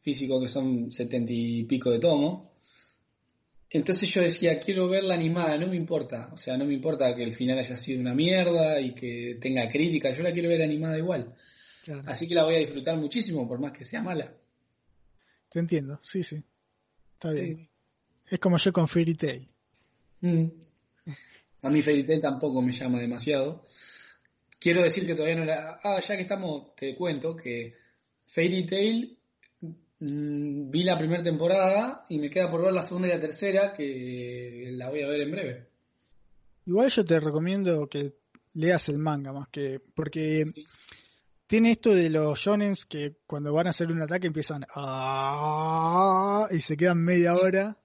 [0.00, 2.55] Físico que son setenta y pico de tomo.
[3.70, 6.30] Entonces yo decía, quiero ver la animada, no me importa.
[6.32, 9.68] O sea, no me importa que el final haya sido una mierda y que tenga
[9.68, 10.12] crítica.
[10.12, 11.34] Yo la quiero ver animada igual.
[12.06, 14.32] Así que la voy a disfrutar muchísimo, por más que sea mala.
[15.50, 16.42] Te entiendo, sí, sí.
[17.14, 17.68] Está bien.
[18.28, 19.48] Es como yo con Fairy Tail.
[20.20, 20.46] Mm.
[21.62, 23.64] A mí Fairy Tail tampoco me llama demasiado.
[24.58, 25.80] Quiero decir que todavía no la...
[25.82, 27.74] Ah, ya que estamos, te cuento que
[28.26, 29.18] Fairy Tail
[30.00, 33.72] mm, vi la primera temporada y me queda por ver la segunda y la tercera
[33.72, 35.66] que la voy a ver en breve.
[36.66, 38.14] Igual yo te recomiendo que
[38.54, 39.80] leas el manga más que...
[39.94, 40.44] Porque
[41.46, 46.48] tiene esto de los shonens que cuando van a hacer un ataque empiezan a...
[46.50, 47.76] y se quedan media hora.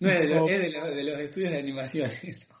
[0.00, 2.54] No, es, de, los estudios de animación eso.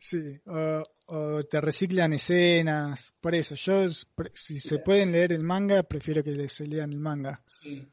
[0.00, 3.88] Sí, o, te reciclan escenas, por eso, yo
[4.32, 7.42] si se pueden leer el manga, prefiero que se lean el manga.
[7.46, 7.86] Sí.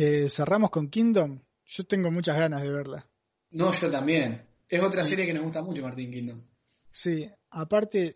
[0.00, 3.04] Eh, cerramos con Kingdom, yo tengo muchas ganas de verla.
[3.50, 4.46] No, yo también.
[4.68, 6.40] Es otra serie que nos gusta mucho, Martín Kingdom.
[6.92, 8.14] Sí, aparte,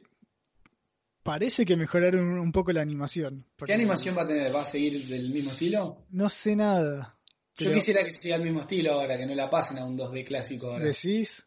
[1.25, 3.45] parece que mejoraron un poco la animación.
[3.67, 4.55] ¿Qué animación va a tener?
[4.55, 6.05] ¿Va a seguir del mismo estilo?
[6.11, 7.19] No sé nada.
[7.57, 10.25] Yo quisiera que siga el mismo estilo ahora, que no la pasen a un 2D
[10.25, 10.85] clásico ahora.
[10.85, 11.45] ¿Decís?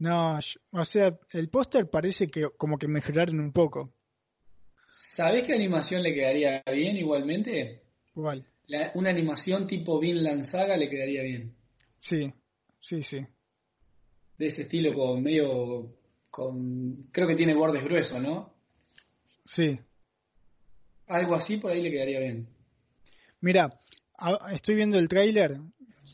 [0.00, 0.40] No,
[0.72, 3.92] o sea, el póster parece que como que mejoraron un poco.
[4.88, 7.84] ¿Sabés qué animación le quedaría bien igualmente?
[8.12, 8.44] ¿Cuál?
[8.94, 11.54] Una animación tipo Vinland Saga le quedaría bien.
[12.00, 12.32] Sí,
[12.80, 13.18] sí, sí.
[14.38, 15.96] De ese estilo con medio...
[16.30, 18.54] con Creo que tiene bordes gruesos, ¿no?
[19.44, 19.78] Sí.
[21.06, 22.48] Algo así por ahí le quedaría bien.
[23.40, 23.80] Mira,
[24.52, 25.60] estoy viendo el tráiler,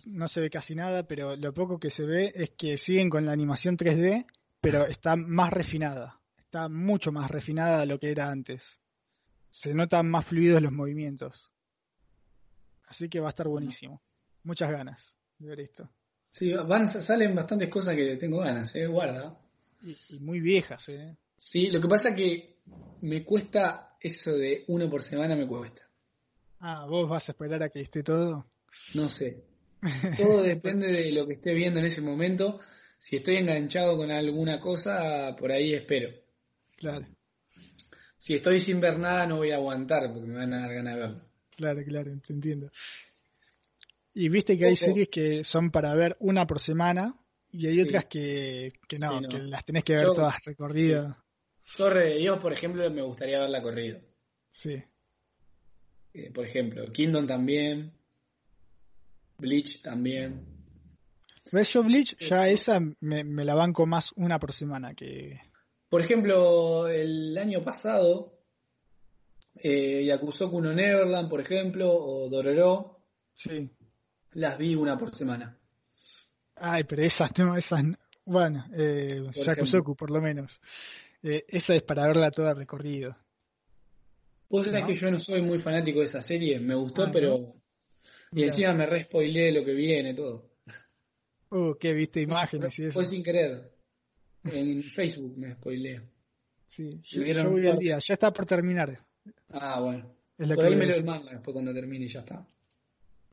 [0.06, 3.24] no se ve casi nada, pero lo poco que se ve es que siguen con
[3.24, 4.26] la animación 3D,
[4.60, 6.20] pero está más refinada.
[6.38, 8.78] Está mucho más refinada de lo que era antes.
[9.50, 11.51] Se notan más fluidos los movimientos.
[12.92, 14.02] Así que va a estar buenísimo.
[14.42, 15.88] Muchas ganas de ver esto.
[16.28, 18.86] Sí, van, salen bastantes cosas que tengo ganas, ¿eh?
[18.86, 19.40] Guarda.
[19.80, 21.16] Y, muy viejas, ¿eh?
[21.34, 22.58] Sí, lo que pasa que
[23.00, 25.88] me cuesta eso de uno por semana, me cuesta.
[26.60, 28.46] Ah, ¿vos vas a esperar a que esté todo?
[28.92, 29.42] No sé.
[30.18, 32.60] Todo depende de lo que esté viendo en ese momento.
[32.98, 36.10] Si estoy enganchado con alguna cosa, por ahí espero.
[36.76, 37.06] Claro.
[38.18, 40.94] Si estoy sin ver nada, no voy a aguantar porque me van a dar ganas
[40.94, 41.31] de verlo.
[41.62, 42.72] Claro, claro, te entiendo.
[44.14, 47.14] Y viste que hay series que son para ver una por semana
[47.52, 51.16] y hay otras que, no, que las tenés que ver todas recorridas.
[51.76, 54.00] Torre de Dios, por ejemplo, me gustaría verla corrido.
[54.50, 54.82] Sí.
[56.14, 57.92] Eh, por ejemplo, Kingdom también.
[59.38, 60.44] Bleach también.
[61.52, 61.72] ¿Ves?
[61.72, 65.40] Yo Bleach ya esa me, la banco más una por semana que...
[65.88, 68.41] Por ejemplo, el año pasado,
[69.54, 73.00] eh, Yakusoku no Neverland, por ejemplo, o Dororo.
[73.34, 73.70] Sí.
[74.34, 75.58] Las vi una por semana.
[76.56, 77.82] Ay, pero esas no, esas
[78.24, 80.60] Bueno, eh, Yakusoku por lo menos.
[81.22, 83.16] Eh, esa es para verla toda recorrido.
[84.48, 87.54] Vos sabés que yo no soy muy fanático de esa serie, me gustó, ah, pero.
[88.32, 89.08] Y encima me re
[89.52, 90.50] lo que viene, todo.
[91.50, 92.92] Uh, que viste imágenes y eso.
[92.92, 93.72] Fue sin querer.
[94.44, 96.02] En Facebook me spoileo.
[96.66, 98.98] Sí, yo, voy al día, ya está por terminar.
[99.50, 100.14] Ah, bueno.
[100.36, 102.46] por ahí me leo el manga después cuando termine y ya está.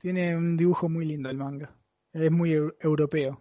[0.01, 1.75] Tiene un dibujo muy lindo el manga.
[2.13, 3.39] Es muy europeo.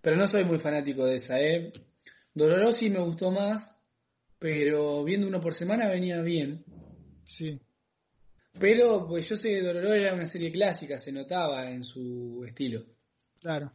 [0.00, 1.72] Pero no soy muy fanático de esa, ¿eh?
[2.32, 3.82] Dolorosi me gustó más,
[4.38, 6.64] pero viendo uno por semana venía bien.
[7.24, 7.60] Sí.
[8.58, 12.84] Pero pues yo sé que Dororo era una serie clásica, se notaba en su estilo.
[13.40, 13.72] Claro.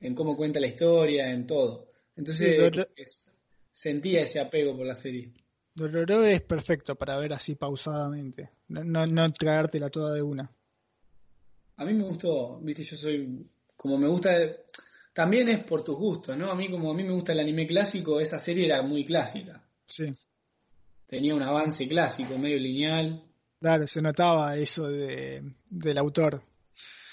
[0.00, 1.88] En cómo cuenta la historia, en todo.
[2.16, 3.32] Entonces
[3.72, 5.32] sentía ese apego por la serie.
[5.74, 10.50] Dororo es perfecto para ver así pausadamente, no, no, no traértela toda de una.
[11.76, 14.30] A mí me gustó, viste, yo soy, como me gusta,
[15.12, 16.50] también es por tus gustos, ¿no?
[16.50, 19.62] A mí como a mí me gusta el anime clásico, esa serie era muy clásica.
[19.86, 20.14] Sí
[21.14, 23.22] tenía un avance clásico, medio lineal.
[23.60, 26.42] Claro, se notaba eso de, del autor.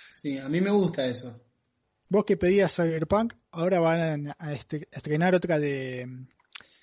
[0.09, 1.39] Sí, a mí me gusta eso.
[2.09, 6.27] Vos que pedías Cyberpunk, ahora van a, este, estrenar otra de mm,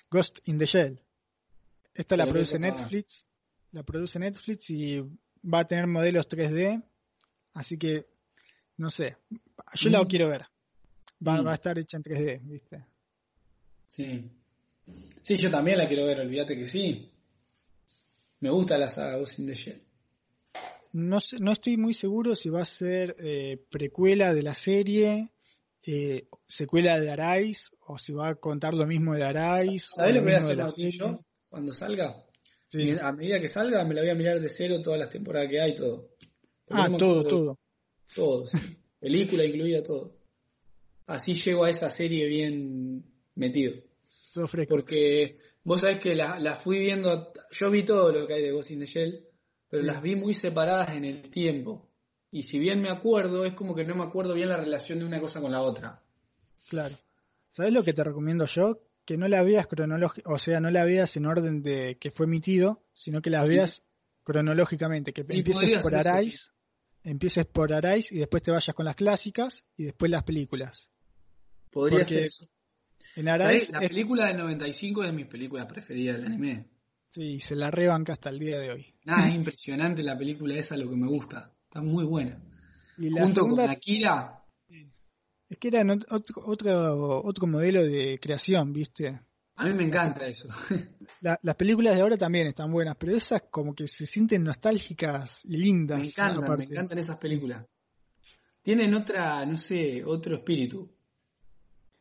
[0.09, 0.99] Ghost in the Shell.
[1.99, 3.25] Esta la produce Netflix,
[3.73, 5.01] la produce Netflix y
[5.43, 6.81] va a tener modelos 3D,
[7.55, 8.05] así que
[8.77, 9.17] no sé,
[9.75, 10.07] yo la mm.
[10.07, 10.45] quiero ver.
[11.27, 11.45] Va, mm.
[11.45, 12.85] va a estar hecha en 3D, ¿viste?
[13.89, 14.31] Sí.
[15.21, 17.11] Sí, yo también la quiero ver, olvídate que sí.
[18.39, 19.81] Me gusta la saga Ghost in the Shell.
[20.93, 25.31] No, no estoy muy seguro si va a ser eh, precuela de la serie,
[25.83, 29.85] eh, secuela de Arais o si va a contar lo mismo de Arais.
[29.93, 31.19] ¿Sabés lo que voy a hacer Martín, yo?
[31.49, 32.25] Cuando salga,
[32.71, 32.91] Sí.
[33.01, 35.59] a medida que salga me la voy a mirar de cero todas las temporadas que
[35.59, 36.11] hay, todo.
[36.65, 37.59] Porque Ah, todo, todo.
[38.15, 38.57] Todo, sí.
[38.99, 40.15] Película incluida, todo.
[41.07, 43.03] Así llego a esa serie bien
[43.35, 43.73] metido.
[44.33, 44.75] Todo fresco.
[44.75, 48.51] Porque vos sabés que la, la fui viendo, yo vi todo lo que hay de
[48.51, 49.25] Ghost in the Shell,
[49.67, 49.87] pero Sí.
[49.87, 51.89] las vi muy separadas en el tiempo.
[52.31, 55.05] Y si bien me acuerdo, es como que no me acuerdo bien la relación de
[55.05, 56.03] una cosa con la otra.
[56.69, 56.95] Claro.
[57.53, 58.79] ¿Sabes lo que te recomiendo yo?
[59.09, 62.27] Que no la veas cronológica, o sea, no la veas en orden de que fue
[62.27, 63.55] emitido, sino que la Sí.
[63.55, 63.81] veas
[64.23, 66.51] cronológicamente, que Y empieces por eso, Arais,
[67.03, 70.91] empieces por Arais y después te vayas con las clásicas y después las películas.
[71.71, 72.45] Podría Porque ser eso.
[73.15, 73.29] En.
[73.29, 76.67] Arais La es- película del 95 es de mis películas preferidas del anime.
[77.11, 78.93] sí, se la rebanca hasta el día de hoy.
[79.05, 81.51] Nada, es impresionante la película esa, lo que me gusta.
[81.63, 82.39] Está muy buena.
[82.99, 84.38] Y la Junto segunda con Akira,
[85.49, 89.19] es que era otro, otro, otro modelo de creación, ¿viste?
[89.55, 90.47] a mí me encanta eso.
[91.21, 95.41] La- las películas de ahora también están buenas, pero esas como que se sienten nostálgicas
[95.43, 95.99] y lindas.
[95.99, 97.65] Me encantan, me encantan esas películas.
[98.61, 100.89] Tienen otra, no sé, otro espíritu.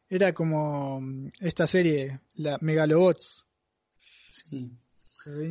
[0.08, 3.44] Era como mm, esta serie, la Megalobots.
[4.30, 4.70] Sí.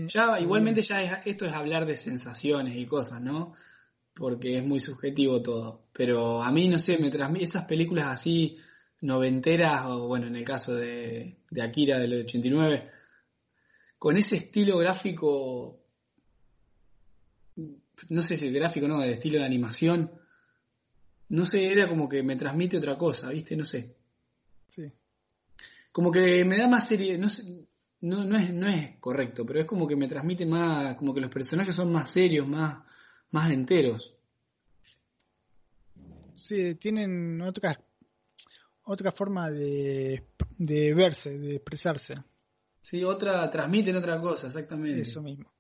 [0.08, 3.54] Ya, igualmente ya es- esto es hablar de sensaciones y cosas, ¿no?
[4.18, 5.88] Porque es muy subjetivo todo.
[5.94, 8.58] Pero a mí, no sé, me transmite esas películas así
[9.02, 12.90] noventeras, o bueno, en el caso de, de Akira del 89,
[13.98, 15.84] con ese estilo gráfico,
[18.10, 20.12] no sé si gráfico, no, de estilo de animación,
[21.30, 23.56] no sé, era como que me transmite otra cosa, ¿viste?
[23.56, 23.98] No sé.
[24.76, 24.92] sí.
[25.92, 27.68] Como que me da más serie, no sé,
[28.02, 31.22] no, no es, no es correcto, pero es como que me transmite más, como que
[31.22, 32.80] los personajes son más serios, más,
[33.32, 34.16] más enteros.
[36.36, 37.78] Sí, tienen otras
[38.88, 40.24] otra forma de,
[40.58, 42.16] de verse, de expresarse.
[42.82, 45.02] Sí, otra, transmiten otra cosa, exactamente.
[45.02, 45.52] Eso mismo.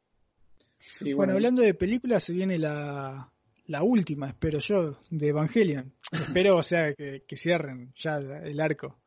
[0.93, 3.30] Sí, Bueno, hablando de películas, se viene la,
[3.65, 5.93] la última, espero yo, de Evangelion.
[6.11, 9.01] espero, o sea, que, que cierren ya el arco.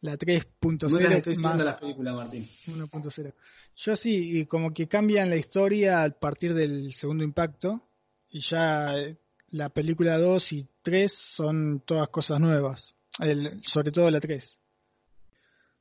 [0.00, 2.42] La 3.0 no las estoy más las películas, Martín.
[2.42, 3.32] 1.0.
[3.76, 7.88] Yo sí, y como que cambian la historia a partir del segundo impacto,
[8.32, 9.16] y ya eh,
[9.50, 14.58] la película 2 y 3 son todas cosas nuevas, El- sobre todo la 3.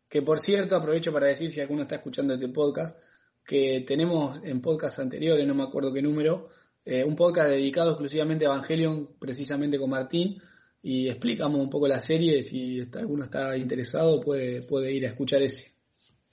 [0.09, 3.01] Que por cierto, aprovecho para decir, si alguno está escuchando este podcast,
[3.45, 6.49] que tenemos en podcast anteriores, no me acuerdo qué número,
[6.85, 10.41] eh, un podcast dedicado exclusivamente a Evangelion, precisamente con Martín,
[10.83, 15.09] y explicamos un poco la serie, si está- alguno está interesado puede, puede ir a
[15.09, 15.71] escuchar ese.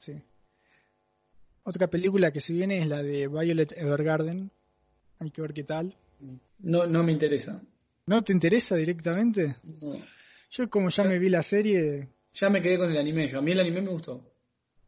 [0.00, 0.14] Sí.
[1.64, 4.50] Otra película que se viene es la de Violet Evergarden.
[5.20, 5.96] Hay que ver qué tal.
[6.60, 7.62] No, no me interesa.
[8.06, 9.56] ¿No te interesa directamente?
[9.82, 9.94] No.
[10.50, 13.38] Yo como ya me vi la serie, Ya me quedé con el anime, yo.
[13.38, 14.32] A mí el anime me gustó.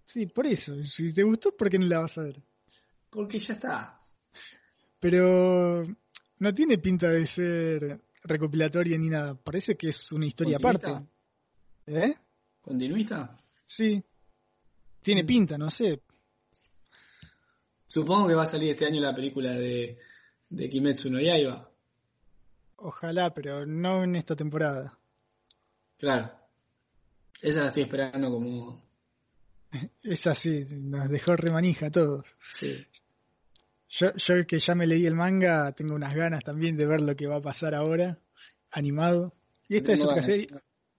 [0.07, 0.83] sí, por eso.
[0.85, 2.41] Si te gustó, ¿por qué no la vas a ver?
[3.11, 4.01] Porque ya está.
[4.99, 5.85] Pero
[6.39, 9.35] no tiene pinta de ser recopilatoria ni nada.
[9.35, 10.91] Parece que es una historia ¿Continuista?
[10.91, 11.11] aparte.
[11.87, 12.15] ¿Eh?
[12.61, 13.37] ¿Continuista?
[13.67, 14.03] Sí.
[15.03, 15.27] Tiene Mm.
[15.27, 16.01] pinta, no sé.
[17.87, 19.99] Supongo que va a salir este año la película de,
[20.51, 21.71] de Kimetsu no Yaiba.
[22.77, 24.99] Ojalá, pero no en esta temporada.
[25.99, 26.31] Claro.
[27.41, 28.83] Esa la estoy esperando como...
[30.03, 32.27] Es así, nos dejó remanija a todos.
[32.51, 32.85] Sí.
[33.89, 37.15] Yo, yo que ya me leí el manga, tengo unas ganas también de ver lo
[37.15, 38.19] que va a pasar ahora,
[38.71, 39.33] animado.
[39.69, 40.27] Y esta es otra ganas.
[40.27, 40.49] serie,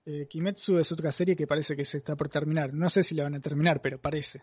[0.05, 2.73] eh, Kimetsu es otra serie que parece que se está por terminar.
[2.73, 4.41] No sé si la van a terminar, pero parece.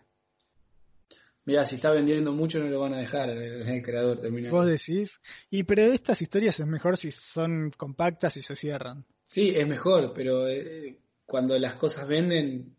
[1.45, 4.51] Mira, si está vendiendo mucho no lo van a dejar el, el creador terminar.
[4.51, 5.19] Vos decís.
[5.49, 9.05] Y pero estas historias es mejor si son compactas y se cierran.
[9.23, 12.75] Sí, es mejor, pero eh, cuando las cosas venden,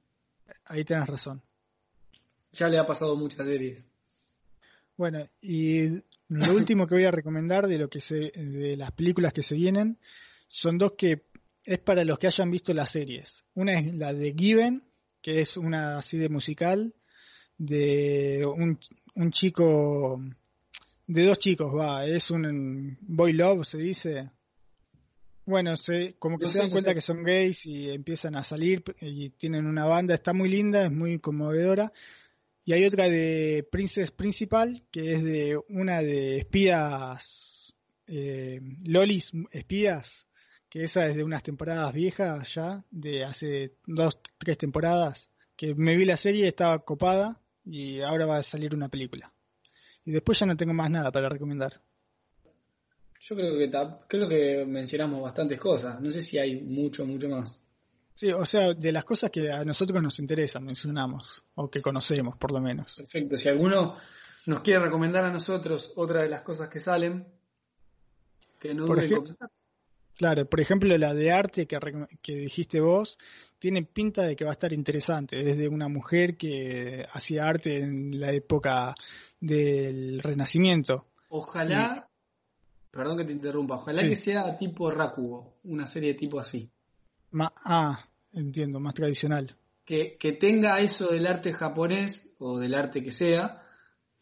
[0.64, 1.42] Ahí tenés razón.
[2.52, 3.88] ya le ha pasado muchas series.
[4.96, 5.88] Bueno, y
[6.28, 9.54] lo último que voy a recomendar de lo que se, de las películas que se
[9.56, 9.98] vienen
[10.48, 11.22] son dos que
[11.64, 13.42] es para los que hayan visto las series.
[13.54, 14.82] Una es la de Given,
[15.22, 16.94] que es una así de musical
[17.60, 18.78] de un,
[19.16, 20.18] un chico,
[21.06, 24.30] de dos chicos, va, es un boy love, se dice.
[25.44, 29.28] Bueno, se, como que se dan cuenta que son gays y empiezan a salir y
[29.30, 31.92] tienen una banda, está muy linda, es muy conmovedora.
[32.64, 37.74] Y hay otra de Princess Principal, que es de una de espías,
[38.06, 40.26] eh, lolis espías,
[40.70, 45.94] que esa es de unas temporadas viejas ya, de hace dos, tres temporadas, que me
[45.96, 47.38] vi la serie, estaba copada
[47.70, 49.32] y ahora va a salir una película.
[50.04, 51.80] Y después ya no tengo más nada para recomendar.
[53.20, 53.70] Yo creo que
[54.08, 56.00] creo que mencionamos bastantes cosas.
[56.00, 57.62] No sé si hay mucho, mucho más.
[58.16, 62.36] Sí, o sea, de las cosas que a nosotros nos interesan, mencionamos, o que conocemos
[62.36, 62.94] por lo menos.
[62.96, 63.96] Perfecto, si alguno
[64.46, 67.24] nos quiere recomendar a nosotros otra de las cosas que salen,
[68.58, 69.36] que no dude.
[70.16, 71.78] Claro, por ejemplo, la de arte que,
[72.20, 73.16] que dijiste vos,
[73.60, 78.18] tiene pinta de que va a estar interesante, desde una mujer que hacía arte en
[78.18, 78.94] la época
[79.38, 81.06] del Renacimiento.
[81.28, 82.08] Ojalá,
[82.90, 86.68] perdón que te interrumpa, ojalá que sea tipo Rakugo, una serie tipo así.
[87.38, 89.54] ah, entiendo, más tradicional.
[89.84, 93.62] Que, que, tenga eso del arte japonés o del arte que sea,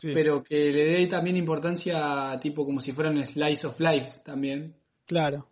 [0.00, 4.74] pero que le dé también importancia tipo como si fuera un slice of life también.
[5.06, 5.48] Claro.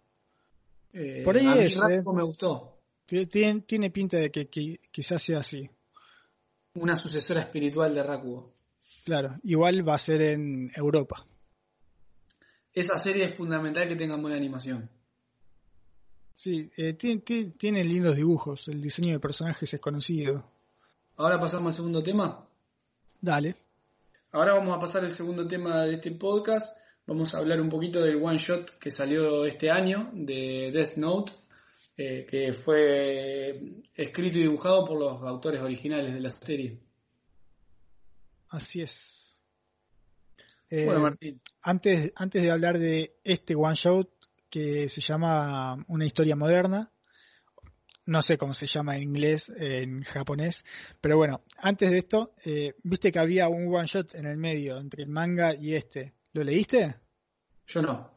[0.93, 2.03] Eh, Por ahí a mí eh.
[2.13, 2.76] me gustó.
[3.07, 5.69] Tiene, tiene pinta de que, quizás sea así.
[6.75, 8.53] Una sucesora espiritual de Rakugo.
[9.05, 11.25] Claro, igual va a ser en Europa.
[12.73, 14.91] Esa serie es fundamental que tenga buena animación.
[16.35, 17.23] Sí, eh, tiene,
[17.57, 20.45] tiene, lindos dibujos, el diseño de personajes es conocido.
[21.17, 22.47] Ahora pasamos al segundo tema.
[23.21, 23.57] Dale.
[24.33, 26.77] Ahora vamos a pasar al segundo tema de este podcast.
[27.07, 31.33] Vamos a hablar un poquito del one shot que salió este año de Death Note,
[31.97, 36.79] eh, que fue escrito y dibujado por los autores originales de la serie.
[38.49, 39.39] Así es.
[40.71, 41.41] bueno, eh, Martín.
[41.63, 44.11] Antes, antes de hablar de este one shot
[44.51, 46.91] que se llama Una historia moderna,
[48.07, 50.65] no sé cómo se llama en inglés, en japonés,
[51.01, 54.79] pero bueno, antes de esto, eh, viste que había un one shot en el medio
[54.79, 56.15] entre el manga y este.
[56.33, 56.95] ¿Lo leíste?
[57.67, 58.16] Yo no.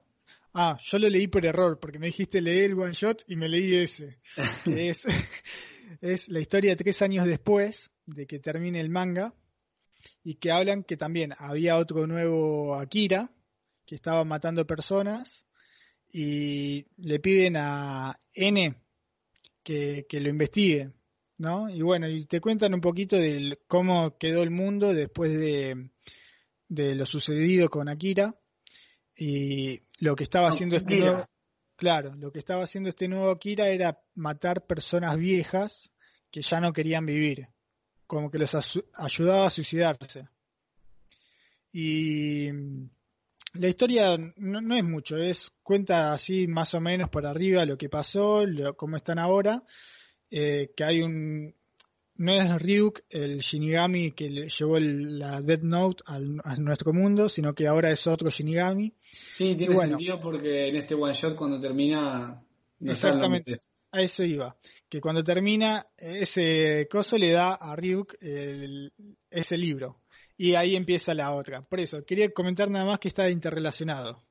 [0.54, 3.48] Ah, yo lo leí por error, porque me dijiste leer el one shot y me
[3.48, 4.18] leí ese.
[4.66, 5.06] es,
[6.02, 9.34] es la historia tres años después de que termine el manga
[10.24, 13.30] y que hablan que también había otro nuevo Akira
[13.86, 15.46] que estaba matando personas
[16.12, 18.76] y le piden a N
[19.64, 20.92] que, que lo investigue,
[21.38, 21.70] ¿no?
[21.70, 25.90] Y bueno, y te cuentan un poquito de cómo quedó el mundo después de,
[26.68, 28.39] de lo sucedido con Akira
[29.22, 31.28] y lo que estaba haciendo este nuevo,
[31.76, 35.92] claro, lo que estaba haciendo este nuevo Akira era matar personas viejas
[36.32, 37.48] que ya no querían vivir,
[38.08, 38.56] como que les
[38.94, 40.30] ayudaba a suicidarse.
[41.74, 42.50] Y
[43.54, 47.90] la historia no, es mucho, es cuenta así más o menos por arriba lo que
[47.90, 49.64] pasó, lo, cómo están ahora,
[50.32, 51.54] eh, que hay un,
[52.20, 57.54] no es Ryuk el Shinigami que llevó la Death Note al, a nuestro mundo, sino
[57.54, 58.94] que ahora es otro Shinigami.
[59.32, 62.44] Sí, tiene sentido porque en este one shot cuando termina...
[62.82, 63.60] exactamente,
[63.92, 64.56] a eso iba.
[64.90, 70.02] Que cuando termina ese coso le da a Ryuk ese libro.
[70.38, 71.62] Y ahí empieza la otra.
[71.62, 74.24] Por eso, quería comentar nada más que está interrelacionado.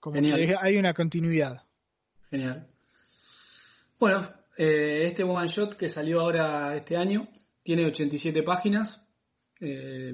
[0.00, 1.62] Como que hay una continuidad.
[2.30, 2.68] Genial.
[3.98, 7.28] Bueno, eh, este one shot que salió ahora este año
[7.62, 9.04] tiene 87 páginas,
[9.60, 10.12] eh,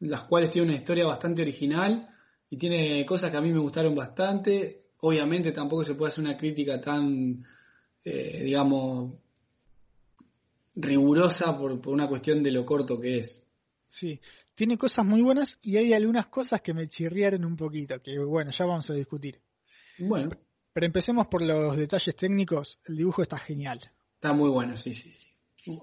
[0.00, 2.08] las cuales tiene una historia bastante original
[2.50, 4.88] y tiene cosas que a mí me gustaron bastante.
[4.98, 7.46] Obviamente tampoco se puede hacer una crítica tan,
[8.04, 9.14] eh, digamos,
[10.74, 13.46] rigurosa por, por una cuestión de lo corto que es.
[13.88, 14.20] Sí,
[14.54, 18.50] tiene cosas muy buenas y hay algunas cosas que me chirriaron un poquito, que bueno,
[18.50, 19.40] ya vamos a discutir.
[19.98, 20.30] Bueno.
[20.72, 22.78] Pero empecemos por los detalles técnicos.
[22.84, 23.80] El dibujo está genial.
[24.14, 25.12] Está muy bueno, sí, sí.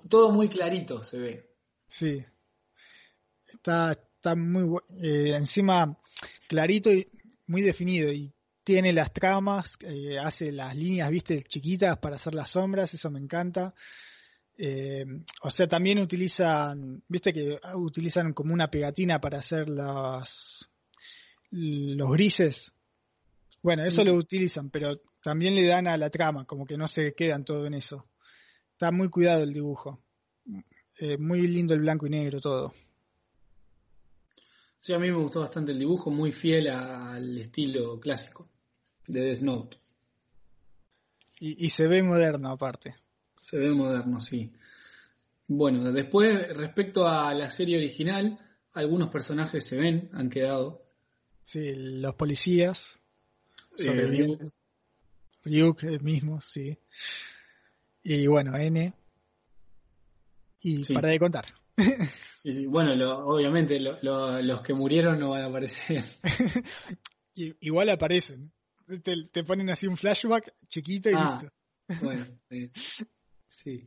[0.10, 1.50] Todo muy clarito se ve.
[1.88, 2.24] Sí.
[3.48, 5.98] Está, está muy eh, encima
[6.48, 7.08] clarito y
[7.48, 8.12] muy definido.
[8.12, 8.34] Y
[8.64, 12.94] tiene las tramas, eh, hace las líneas, viste, chiquitas para hacer las sombras.
[12.94, 13.74] Eso me encanta.
[14.58, 15.06] Eh,
[15.44, 20.68] o sea, también utilizan, viste que utilizan como una pegatina para hacer las,
[21.52, 22.74] los grises
[23.68, 27.14] bueno, eso lo utilizan, pero también le dan a la trama, como que no se
[27.14, 28.06] quedan todo en eso.
[28.72, 30.00] Está muy cuidado el dibujo.
[31.00, 32.74] Eh, muy lindo el blanco y negro todo.
[34.88, 38.48] Sí, a mí me gustó bastante el dibujo, muy fiel al estilo clásico
[39.06, 39.78] de Death Note.
[41.42, 42.96] Y, y se ve moderno aparte.
[43.36, 44.54] Se ve moderno, sí.
[45.46, 48.40] Bueno, después, respecto a la serie original,
[48.76, 50.86] algunos personajes se ven, han quedado.
[51.44, 52.98] Sí, los policías.
[53.78, 54.40] Eh,
[55.44, 55.84] Ryuk.
[56.02, 56.78] mismo, sí.
[58.04, 58.94] Y bueno, N.
[60.62, 61.54] Y para de contar.
[62.68, 62.94] Bueno,
[63.26, 66.04] obviamente los que murieron no van a aparecer.
[67.36, 68.52] Igual aparecen.
[69.04, 72.06] Te, ponen así un flashback chiquito y ah, listo.
[72.06, 72.26] Bueno,
[73.48, 73.84] sí.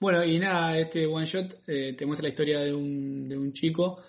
[0.00, 3.52] Bueno, y nada, este one shot eh, te muestra la historia de un, de un
[3.52, 4.00] chico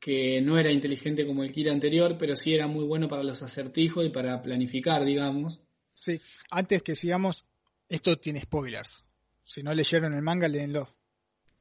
[0.00, 3.42] que no era inteligente como el Kira anterior, pero sí era muy bueno para los
[3.42, 5.62] acertijos y para planificar, digamos.
[5.94, 6.20] Sí,
[6.50, 7.46] antes que sigamos,
[7.88, 9.04] esto tiene spoilers.
[9.44, 10.94] Si no leyeron el manga, léenlo.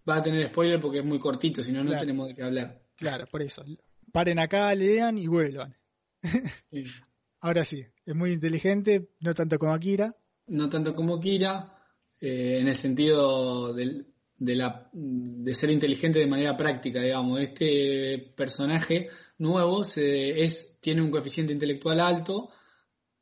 [0.07, 2.81] Va a tener spoiler porque es muy cortito, si no, no tenemos de qué hablar.
[2.95, 3.63] Claro, por eso.
[4.11, 5.73] Paren acá, lean y vuelvan.
[7.39, 10.15] Ahora sí, es muy inteligente, no tanto como Akira.
[10.47, 11.77] No tanto como Akira,
[12.21, 14.05] eh, en el sentido de,
[14.37, 17.39] la, de ser inteligente de manera práctica, digamos.
[17.39, 22.49] Este personaje nuevo se, es, tiene un coeficiente intelectual alto,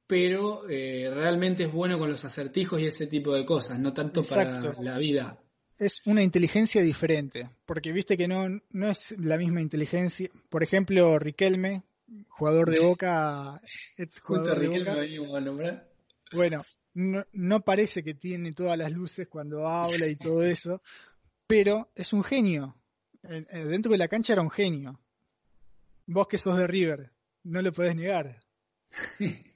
[0.06, 4.24] pero eh, realmente es bueno con los acertijos y ese tipo de cosas, no tanto
[4.24, 5.42] para la vida.
[5.82, 10.30] Es una inteligencia diferente, porque viste que no, no es la misma inteligencia.
[10.48, 11.82] Por ejemplo, Riquelme,
[12.30, 13.60] jugador de Boca,
[14.22, 15.90] Justo Riquelme a nombrar.
[16.34, 16.64] Bueno,
[16.94, 20.84] no, no parece que tiene todas las luces cuando habla y todo eso,
[21.48, 22.76] pero es un genio.
[23.24, 25.00] Dentro de la cancha era un genio.
[26.06, 27.10] Vos que sos de River,
[27.46, 28.40] no lo podés negar.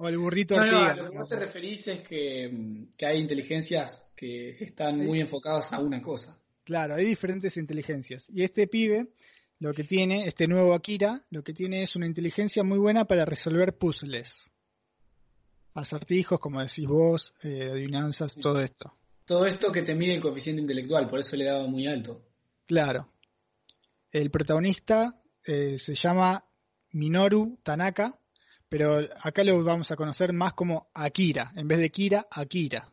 [0.00, 2.50] o el burrito no, No, lo que vos te referís es que,
[3.06, 6.38] hay inteligencias que están muy enfocadas a una cosa.
[6.64, 8.24] Claro, hay diferentes inteligencias.
[8.28, 9.08] Y este pibe,
[9.58, 13.26] lo que tiene, este nuevo Akira, lo que tiene es una inteligencia muy buena para
[13.26, 14.50] resolver puzzles.
[15.74, 18.94] Acertijos, como decís vos, eh, adivinanzas, todo esto.
[19.26, 22.22] Todo esto que te mide el coeficiente intelectual, por eso le daba muy alto.
[22.66, 23.12] Claro.
[24.10, 26.44] El protagonista eh, se llama
[26.92, 28.18] Minoru Tanaka,
[28.70, 32.88] pero acá lo vamos a conocer más como Akira, en vez de Kira, Akira.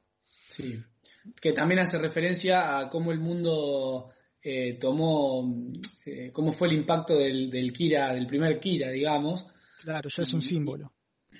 [0.47, 0.83] Sí,
[1.39, 4.09] que también hace referencia a cómo el mundo
[4.41, 5.71] eh, tomó,
[6.03, 9.47] eh, cómo fue el impacto del, del, Kira, del primer Kira, digamos.
[9.81, 10.93] Claro, ya es un símbolo.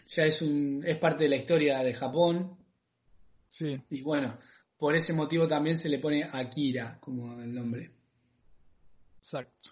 [0.08, 2.58] Ya es, un, es parte de la historia de Japón.
[3.50, 3.76] Sí.
[3.90, 4.38] Y bueno,
[4.78, 7.92] por ese motivo también se le pone Akira como el nombre.
[9.18, 9.72] Exacto.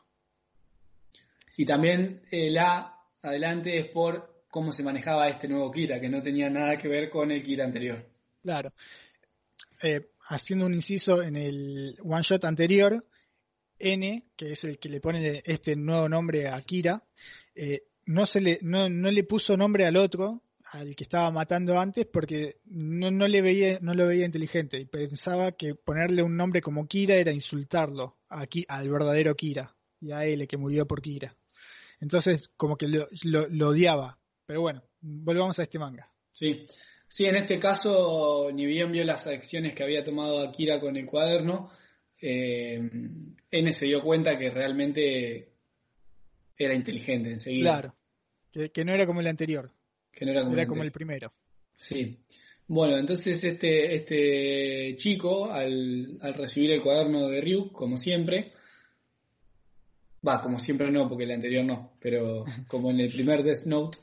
[1.55, 6.23] Y también el A adelante es por cómo se manejaba este nuevo Kira, que no
[6.23, 8.05] tenía nada que ver con el Kira anterior.
[8.41, 8.71] Claro.
[9.83, 13.05] Eh, haciendo un inciso en el one shot anterior,
[13.77, 17.03] N, que es el que le pone este nuevo nombre a Kira,
[17.53, 20.41] eh, no, se le, no, no le puso nombre al otro,
[20.71, 26.23] al que estaba matando antes, porque no, no, lo veía inteligente y pensaba que ponerle
[26.23, 30.87] un nombre como Kira era insultarlo aquí al verdadero Kira y a él que murió
[30.87, 31.35] por Kira.
[31.99, 34.17] Entonces, como que lo, odiaba.
[34.45, 36.09] Pero bueno, volvamos a este manga.
[36.31, 36.65] Sí.
[37.07, 41.05] Sí, en este caso, ni bien vio las acciones que había tomado Akira con el
[41.05, 41.69] cuaderno,
[42.19, 42.81] eh,
[43.51, 45.53] N se dio cuenta que realmente
[46.57, 47.71] era inteligente enseguida.
[47.71, 47.95] Claro,
[48.73, 49.71] que, no era como el anterior.
[50.11, 51.31] Que no era como, era como el primero.
[51.77, 52.19] Sí.
[52.67, 58.53] Bueno, entonces este, este chico, al, al recibir el cuaderno de Ryu, como siempre,
[60.25, 63.99] Va, como siempre no, porque el anterior no, pero como en el primer Death Note,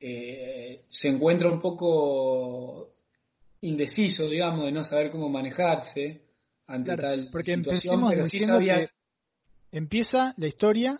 [0.00, 2.94] eh, se encuentra un poco
[3.60, 6.22] indeciso, digamos, de no saber cómo manejarse
[6.66, 8.88] ante tal porque situación, pero sí sabía...
[9.70, 10.98] Empieza la historia,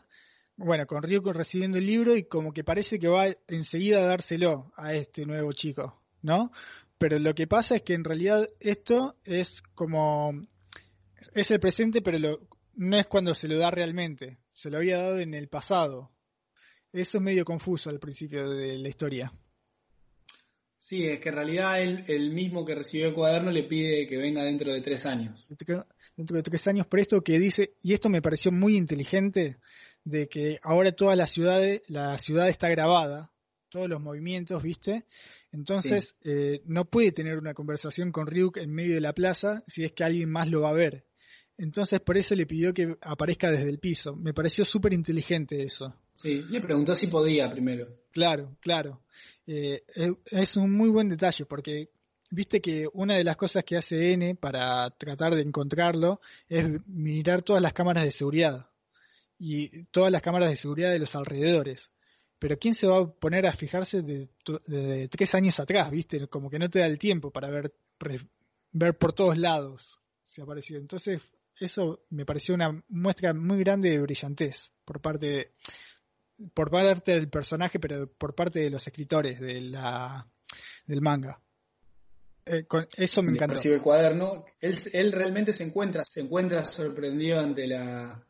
[0.57, 4.73] bueno, con Ryuko recibiendo el libro y como que parece que va enseguida a dárselo
[4.77, 6.53] a este nuevo chico, ¿no?
[6.99, 10.33] Pero lo que pasa es que en realidad esto es como
[11.35, 12.41] es el presente, pero lo,
[12.75, 16.11] no es cuando se lo da realmente, se lo había dado en el pasado.
[16.93, 19.33] Eso es medio confuso al principio de la historia.
[20.79, 24.43] Sí, es que en realidad el, mismo que recibió el cuaderno le pide que venga
[24.43, 25.47] dentro de tres años.
[26.17, 29.59] Dentro de tres años, por esto que dice, y esto me pareció muy inteligente,
[30.05, 33.31] de que ahora toda la ciudad, la ciudad está grabada,
[33.69, 35.05] todos los movimientos, ¿viste?
[35.53, 39.85] Entonces eh, no puede tener una conversación con Ryuk en medio de la plaza si
[39.85, 41.05] es que alguien más lo va a ver.
[41.59, 44.15] Entonces por eso le pidió que aparezca desde el piso.
[44.15, 45.93] Me pareció súper inteligente eso.
[46.15, 47.87] Sí, le preguntó si podía primero.
[48.13, 49.01] Claro, claro.
[49.47, 49.83] Eh,
[50.27, 51.89] es un muy buen detalle porque
[52.31, 57.43] viste que una de las cosas que hace N para tratar de encontrarlo es mirar
[57.43, 58.69] todas las cámaras de seguridad
[59.37, 61.91] y todas las cámaras de seguridad de los alrededores.
[62.39, 64.29] Pero ¿quién se va a poner a fijarse de,
[64.67, 66.29] de tres años atrás, viste?
[66.29, 67.73] Como que no te da el tiempo para ver,
[68.71, 70.79] ver por todos lados si apareció.
[70.79, 71.21] Entonces
[71.61, 75.53] eso me pareció una muestra muy grande de brillantez por parte
[76.55, 80.27] por parte del personaje, pero por parte de los escritores de la,
[80.87, 81.41] del manga.
[82.47, 82.65] Eh,
[82.97, 83.55] eso me encantó.
[83.55, 84.45] Recibe el cuaderno.
[84.61, 88.25] Él, él realmente se encuentra, se encuentra sorprendido ante la,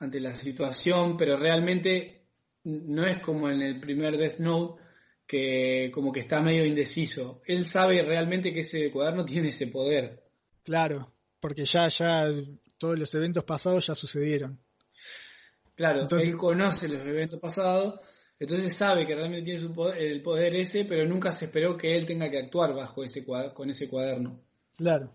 [0.00, 2.26] ante la situación, pero realmente
[2.64, 4.82] no es como en el primer Death Note,
[5.26, 7.40] que como que está medio indeciso.
[7.46, 10.22] Él sabe realmente que ese cuaderno tiene ese poder.
[10.62, 12.26] Claro, porque ya, ya
[12.78, 14.58] todos los eventos pasados ya sucedieron.
[15.74, 18.00] Claro, Entonces, él conoce los eventos pasados
[18.38, 21.96] Entonces sabe que realmente tiene su poder, el poder ese, pero nunca se esperó que
[21.96, 24.40] él tenga que actuar bajo ese con ese cuaderno.
[24.76, 25.14] Claro.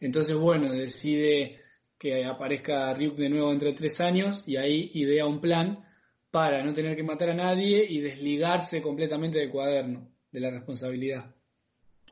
[0.00, 1.60] Entonces, bueno, decide
[1.98, 5.84] que aparezca Ryuk de nuevo entre tres años y ahí idea un plan
[6.30, 11.34] para no tener que matar a nadie y desligarse completamente del cuaderno, de la responsabilidad.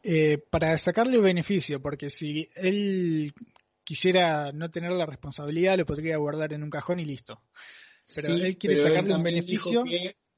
[0.03, 3.33] Eh, para sacarle beneficio, porque si él
[3.89, 7.41] quisiera no tener la responsabilidad, lo podría guardar en un cajón y listo.
[8.15, 9.83] Pero él quiere sacarle un beneficio.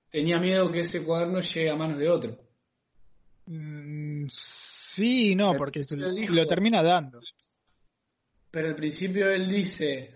[0.09, 2.39] tenía miedo que ese cuaderno llegue a manos de otro.
[3.47, 5.85] Mm, sí, no, porque
[6.31, 7.21] lo termina dando.
[8.53, 10.15] Pero al principio él dice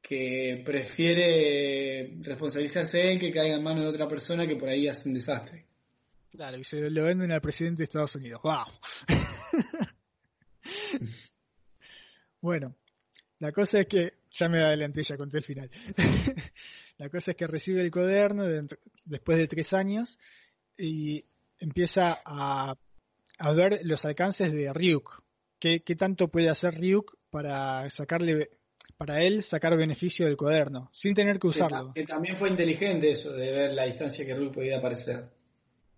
[0.00, 5.08] que prefiere responsabilizarse él que caiga en manos de otra persona que por ahí hace
[5.08, 5.66] un desastre.
[6.32, 8.40] Claro, y se lo venden al presidente de Estados Unidos.
[8.42, 8.66] ¡Wow!
[12.42, 12.76] bueno,
[13.38, 15.70] la cosa es que, ya me adelanté, ya conté el final.
[16.98, 18.44] la cosa es que recibe el cuaderno
[19.06, 20.18] después de tres años
[20.76, 21.24] y
[21.58, 22.76] empieza a,
[23.38, 25.22] a ver los alcances de Ryuk.
[25.58, 28.50] ¿Qué, ¿Qué tanto puede hacer Ryuk para sacarle
[28.96, 31.92] para él sacar beneficio del cuaderno, sin tener que usarlo.
[31.92, 35.24] Que, también fue inteligente eso de ver la distancia que Ryuk podía aparecer.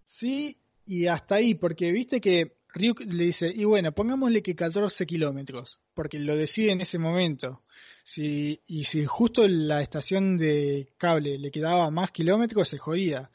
[0.06, 5.06] Sí, y hasta ahí, porque viste que Ryuk le dice, y bueno, pongámosle que 14
[5.06, 7.62] kilómetros, porque lo decide en ese momento.
[8.02, 13.30] Si, y si justo la estación de cable le quedaba más kilómetros, se jodía.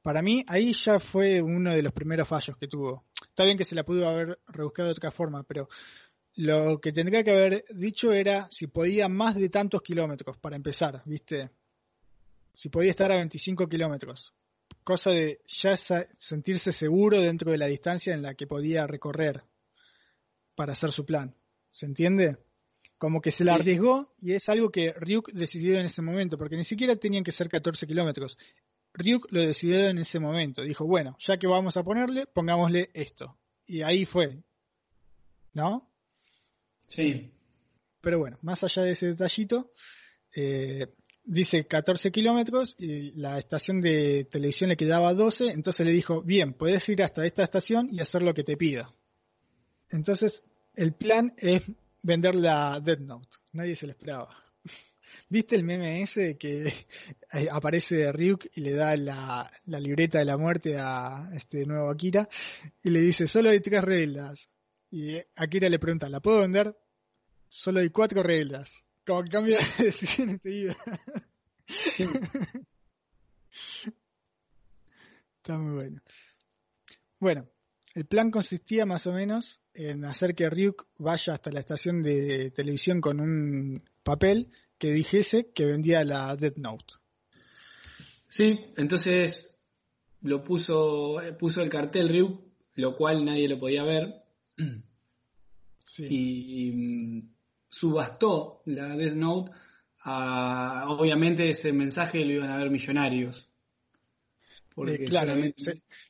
[0.00, 3.04] Para mí, ahí ya fue uno de los primeros fallos que tuvo.
[3.22, 5.68] Está bien que se la pudo haber rebuscado de otra forma, pero
[6.36, 11.02] lo que tendría que haber dicho era si podía más de tantos kilómetros para empezar,
[11.04, 11.50] ¿viste?
[12.54, 14.32] Si podía estar a 25 kilómetros.
[14.88, 19.42] Cosa de ya sentirse seguro dentro de la distancia en la que podía recorrer
[20.54, 21.34] para hacer su plan.
[21.72, 22.38] ¿Se entiende?
[22.96, 26.56] Como que se la arriesgó y es algo que Ryuk decidió en ese momento, porque
[26.56, 28.38] ni siquiera tenían que ser 14 kilómetros.
[28.94, 30.62] Ryuk lo decidió en ese momento.
[30.62, 33.36] Dijo, bueno, ya que vamos a ponerle, pongámosle esto.
[33.66, 34.38] Y ahí fue.
[35.52, 35.86] ¿No?
[36.86, 37.30] Sí.
[38.00, 39.70] Pero bueno, más allá de ese detallito,
[40.34, 40.86] eh,
[41.28, 46.54] dice 14 kilómetros y la estación de televisión le quedaba 12, entonces le dijo, bien,
[46.54, 48.92] puedes ir hasta esta estación y hacer lo que te pida.
[49.90, 50.42] Entonces,
[50.74, 51.62] el plan es
[52.02, 53.28] vender la Dead Note.
[53.52, 54.34] Nadie se lo esperaba.
[55.28, 56.86] ¿Viste el meme ese que
[57.50, 62.26] aparece Ryuk y le da la, la, libreta de la muerte a este nuevo Akira
[62.82, 64.48] y le dice, solo hay tres reglas,
[64.90, 66.74] y Akira le pregunta, ¿la puedo vender?
[67.50, 68.72] Solo hay cuatro reglas.
[69.08, 70.76] Como que cambia de decisión enseguida.
[75.38, 76.02] Está muy bueno.
[77.18, 77.48] Bueno,
[77.94, 82.50] el plan consistía más o menos en hacer que Ryuk vaya hasta la estación de
[82.50, 86.94] televisión con un papel que dijese que vendía la Death Note.
[88.28, 89.58] Sí, entonces
[90.20, 92.42] lo puso, puso el cartel Ryuk,
[92.74, 94.22] lo cual nadie lo podía ver,
[95.96, 97.37] y, mm,
[97.68, 99.50] subastó la Death Note.
[100.04, 103.48] obviamente ese mensaje lo iban a ver millonarios.
[104.74, 105.54] Porque eh,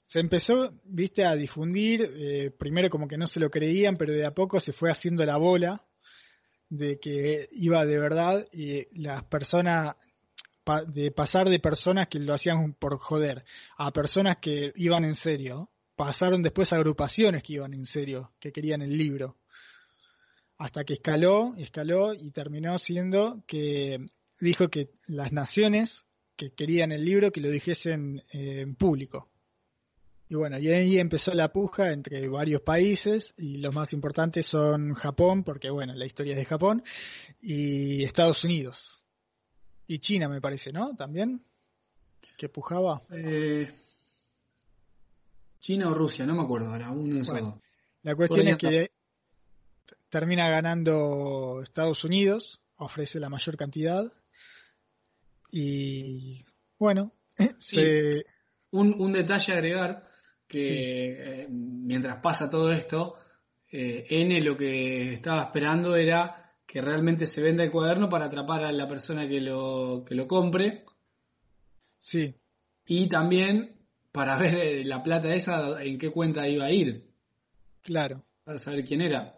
[0.07, 4.27] se, empezó, viste, a difundir, eh, primero como que no se lo creían, pero de
[4.27, 5.83] a poco se fue haciendo la bola
[6.69, 9.97] de que iba de verdad y las personas,
[10.89, 13.47] de pasar de personas que lo hacían por joder
[13.79, 18.53] a personas que iban en serio, pasaron después a agrupaciones que iban en serio, que
[18.53, 19.38] querían el libro.
[20.59, 26.05] Hasta que escaló, escaló y terminó siendo que dijo que las naciones
[26.37, 29.29] que querían el libro que lo dijesen eh, en público.
[30.31, 34.95] Y bueno, y ahí empezó la puja entre varios países y los más importantes son
[34.95, 36.83] Japón, porque bueno, la historia es de Japón,
[37.41, 39.03] y Estados Unidos.
[39.87, 40.95] Y China me parece, ¿no?
[40.97, 41.43] También,
[42.37, 43.03] que pujaba.
[43.11, 43.69] Eh,
[45.61, 47.23] China o Rusia, no me acuerdo ahora, uno
[48.03, 48.91] La cuestión es que
[50.09, 54.13] termina ganando Estados Unidos, ofrece la mayor cantidad
[55.51, 56.45] y
[56.79, 57.13] bueno,
[58.71, 60.09] un, un, detalle a agregar
[60.47, 63.15] que eh, mientras pasa todo esto,
[63.71, 68.65] eh, N lo que estaba esperando era que realmente se venda el cuaderno para atrapar
[68.65, 70.85] a la persona que lo, que lo compre.
[72.01, 72.35] Sí.
[72.87, 73.77] Y también
[74.13, 77.11] para ver la plata esa en qué cuenta iba a ir.
[77.83, 78.25] Claro.
[78.45, 79.38] Para saber quién era.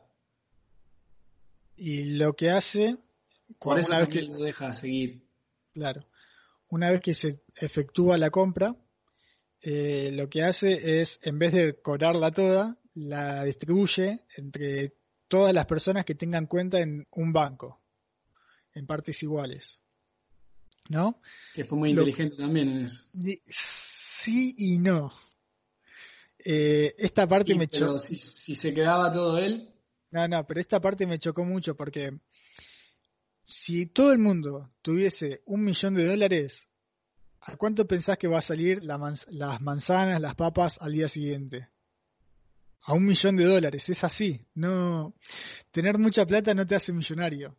[1.80, 2.98] Y lo que hace.
[3.58, 5.22] Por eso vez que lo deja seguir.
[5.72, 6.04] Claro.
[6.68, 8.76] Una vez que se efectúa la compra,
[9.62, 14.94] eh, lo que hace es, en vez de cobrarla toda, la distribuye entre
[15.26, 17.80] todas las personas que tengan cuenta en un banco,
[18.74, 19.80] en partes iguales.
[20.90, 21.20] ¿no?
[21.54, 23.04] Que fue muy inteligente también en eso.
[23.48, 25.12] Sí y no.
[26.38, 27.98] Eh, esta parte me chocó.
[27.98, 29.70] Si, si se quedaba todo él.
[30.10, 32.10] No, no, pero esta parte me chocó mucho porque
[33.44, 36.68] si todo el mundo tuviese un millón de dólares,
[37.40, 41.68] ¿a cuánto pensás que va a salir las manzanas, las papas al día siguiente?
[42.82, 44.40] A un millón de dólares, es así.
[44.54, 45.14] No,
[45.70, 47.56] tener mucha plata no te hace millonario.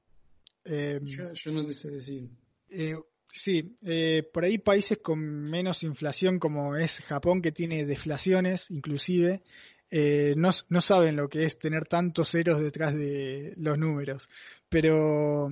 [0.64, 2.30] Em, yo, no te sé decir.
[2.70, 2.96] Eh,
[3.32, 9.42] sí, eh, por ahí países con menos inflación como es Japón que tiene deflaciones inclusive,
[9.92, 14.30] eh, no, no, saben lo que es tener tantos ceros detrás de los números.
[14.70, 15.50] Pero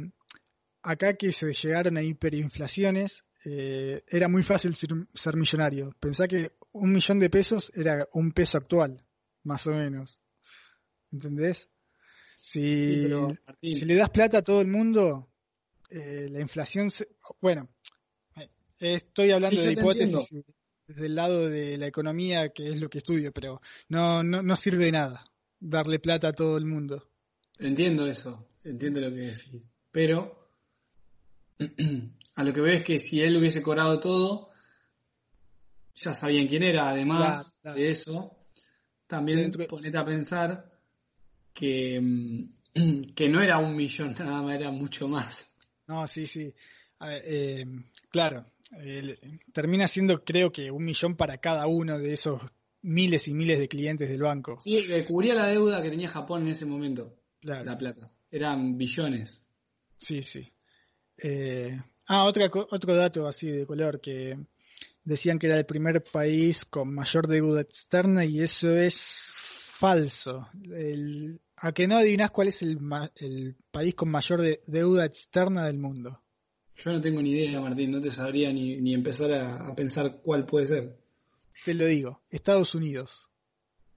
[0.82, 5.94] acá que se llegaron a hiperinflaciones, eh, era muy fácil ser, millonario.
[6.00, 9.04] Pensá que un millón de pesos era un peso actual,
[9.44, 10.18] más o menos.
[11.12, 11.68] ¿Entendés?
[12.38, 13.08] Si,
[13.62, 15.28] si le das plata a todo el mundo,
[15.90, 16.92] eh, la inflación...
[16.92, 17.10] Se,
[17.42, 17.68] bueno,
[18.38, 18.50] eh,
[18.96, 20.32] estoy hablando de hipótesis
[20.90, 24.56] desde el lado de la economía, que es lo que estudio, pero no, no, no
[24.56, 27.08] sirve de nada darle plata a todo el mundo.
[27.60, 29.70] Entiendo eso, entiendo lo que decís.
[29.92, 30.50] Pero
[32.36, 34.50] a lo que veo es que si él hubiese cobrado todo,
[35.94, 38.38] ya sabían quién era, además de eso,
[39.06, 40.72] también ponete a pensar
[41.54, 42.48] que,
[43.16, 45.56] que no era un millón nada más, era mucho más.
[45.86, 46.52] No, sí, sí.
[47.02, 47.64] Eh,
[48.10, 48.46] claro,
[49.54, 52.42] termina siendo creo que un millón para cada uno de esos
[52.82, 54.60] miles y miles de clientes del banco.
[54.60, 58.12] Sí, cubría la deuda que tenía Japón en ese momento, la plata.
[58.32, 59.44] Eran billones.
[59.98, 60.52] Sí, sí.
[61.18, 64.38] Eh, ah, otra, otro dato así de color que
[65.04, 69.32] decían que era el primer país con mayor deuda externa y eso es
[69.80, 70.48] falso.
[71.58, 72.78] ¿A que no adivinás cuál es el,
[73.16, 76.22] el país con mayor deuda externa del mundo?
[76.84, 80.46] Yo no tengo ni idea, Martín, no te sabría ni, ni empezar a, pensar cuál
[80.46, 80.98] puede ser.
[81.66, 83.28] Te lo digo, Estados Unidos.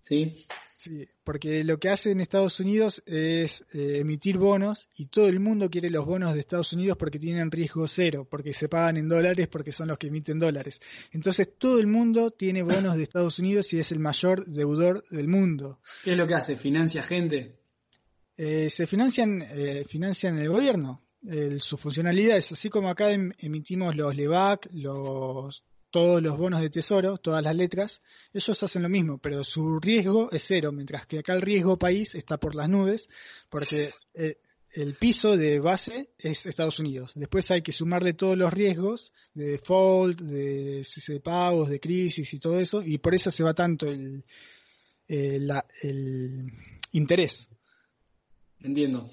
[0.01, 0.35] ¿Sí?
[0.77, 5.39] Sí, porque lo que hace en Estados Unidos es eh, emitir bonos y todo el
[5.39, 9.09] mundo quiere los bonos de Estados Unidos porque tienen riesgo cero, porque se pagan en
[9.09, 10.81] dólares, porque son los que emiten dólares.
[11.13, 15.29] Entonces todo el mundo tiene bonos de Estados Unidos y es el mayor deudor del
[15.29, 15.79] mundo.
[16.03, 16.57] ¿Qué es lo que hace?
[16.57, 17.61] ¿Financia gente?
[18.37, 21.02] Eh, se financian, eh, financian el gobierno.
[21.59, 25.63] Su funcionalidad es así como acá em, emitimos los LEVAC, los
[25.93, 28.03] todos los bonos de tesoro, todas las letras,
[28.33, 32.15] ellos hacen lo mismo, pero su riesgo es cero, mientras que acá el riesgo país
[32.15, 33.09] está por las nubes,
[33.51, 34.39] porque eh,
[34.73, 37.13] el piso de base es Estados Unidos.
[37.15, 42.41] Después hay que sumarle todos los riesgos de default, de, de pagos, de crisis y
[42.41, 44.25] todo eso, y por eso se va tanto el,
[45.07, 46.53] el, eh, el
[46.93, 47.47] interés.
[48.61, 49.09] Entiendo.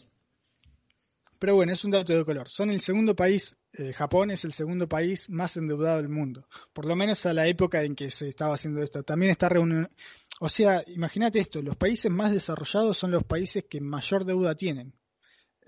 [1.39, 2.49] Pero bueno, es un dato de color.
[2.49, 6.85] Son el segundo país eh, Japón es el segundo país más endeudado del mundo, por
[6.85, 9.03] lo menos a la época en que se estaba haciendo esto.
[9.03, 9.89] También está reunido,
[10.39, 14.93] o sea, imagínate esto, los países más desarrollados son los países que mayor deuda tienen.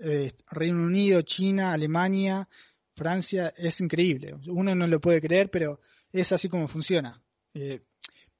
[0.00, 2.48] Eh, Reino Unido, China, Alemania,
[2.96, 4.34] Francia, es increíble.
[4.48, 5.78] Uno no lo puede creer, pero
[6.12, 7.22] es así como funciona.
[7.54, 7.82] Eh,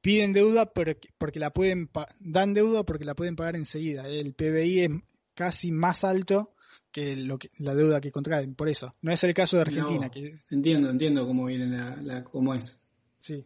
[0.00, 4.08] piden deuda porque, porque la pueden dan deuda porque la pueden pagar enseguida.
[4.08, 4.90] El PBI es
[5.34, 6.52] casi más alto
[6.92, 8.94] que, lo que la deuda que contraen, por eso.
[9.02, 10.10] No es el caso de Argentina.
[10.10, 10.40] que...
[10.50, 12.82] Entiendo, entiendo cómo viene la, cómo es.
[13.22, 13.44] Sí.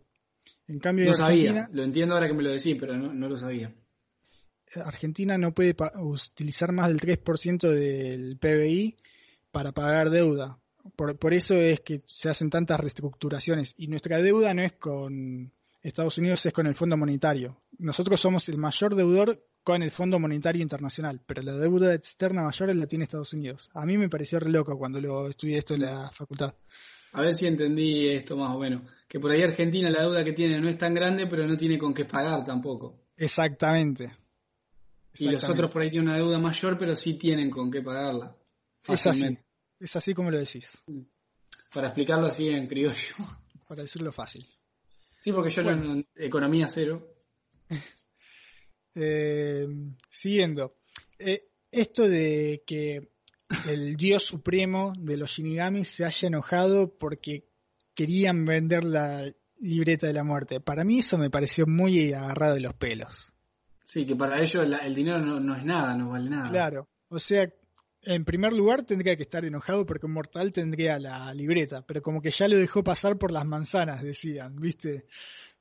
[0.69, 3.37] En cambio, no sabía, lo entiendo ahora que me lo decís, pero no, no lo
[3.37, 3.73] sabía.
[4.75, 8.97] Argentina no puede utilizar más del 3% del PBI
[9.51, 10.59] para pagar deuda.
[10.97, 13.75] Por, por eso es que se hacen tantas reestructuraciones.
[13.77, 17.61] Y nuestra deuda no es con Estados Unidos, es con el Fondo Monetario.
[17.79, 22.73] Nosotros somos el mayor deudor con el Fondo Monetario Internacional, pero la deuda externa mayor
[22.77, 23.69] la tiene Estados Unidos.
[23.75, 26.55] A mí me pareció re loco cuando lo estudié esto en la facultad.
[27.11, 28.83] A ver si entendí esto más o menos.
[29.09, 31.79] Que por ahí Argentina la deuda que tiene no es tan grande, pero no tiene
[31.79, 33.07] con qué pagar tampoco.
[33.17, 34.17] Exactamente.
[35.15, 38.37] Y los otros por ahí tienen una deuda mayor, pero sí tienen con qué pagarla.
[38.87, 39.37] Es así.
[39.81, 40.71] Es así como lo decís.
[41.75, 43.17] Para explicarlo así en criollo.
[43.67, 44.47] Para decirlo fácil.
[45.19, 47.05] Sí, porque yo en economía cero.
[48.99, 49.67] Eh,
[50.09, 50.75] siguiendo,
[51.19, 53.09] eh, esto de que
[53.69, 57.45] el dios supremo de los Shinigamis se haya enojado porque
[57.95, 59.31] querían vender la
[59.61, 60.61] libreta de la muerte.
[60.61, 63.13] Para mí eso me pareció muy agarrado de los pelos.
[63.85, 66.49] Sí, que para ellos el dinero no, es nada, no vale nada.
[66.49, 67.47] Claro, o sea,
[68.03, 72.23] en primer lugar tendría que estar enojado porque un mortal tendría la libreta, pero como
[72.23, 75.05] que ya lo dejó pasar por las manzanas, decían, ¿viste?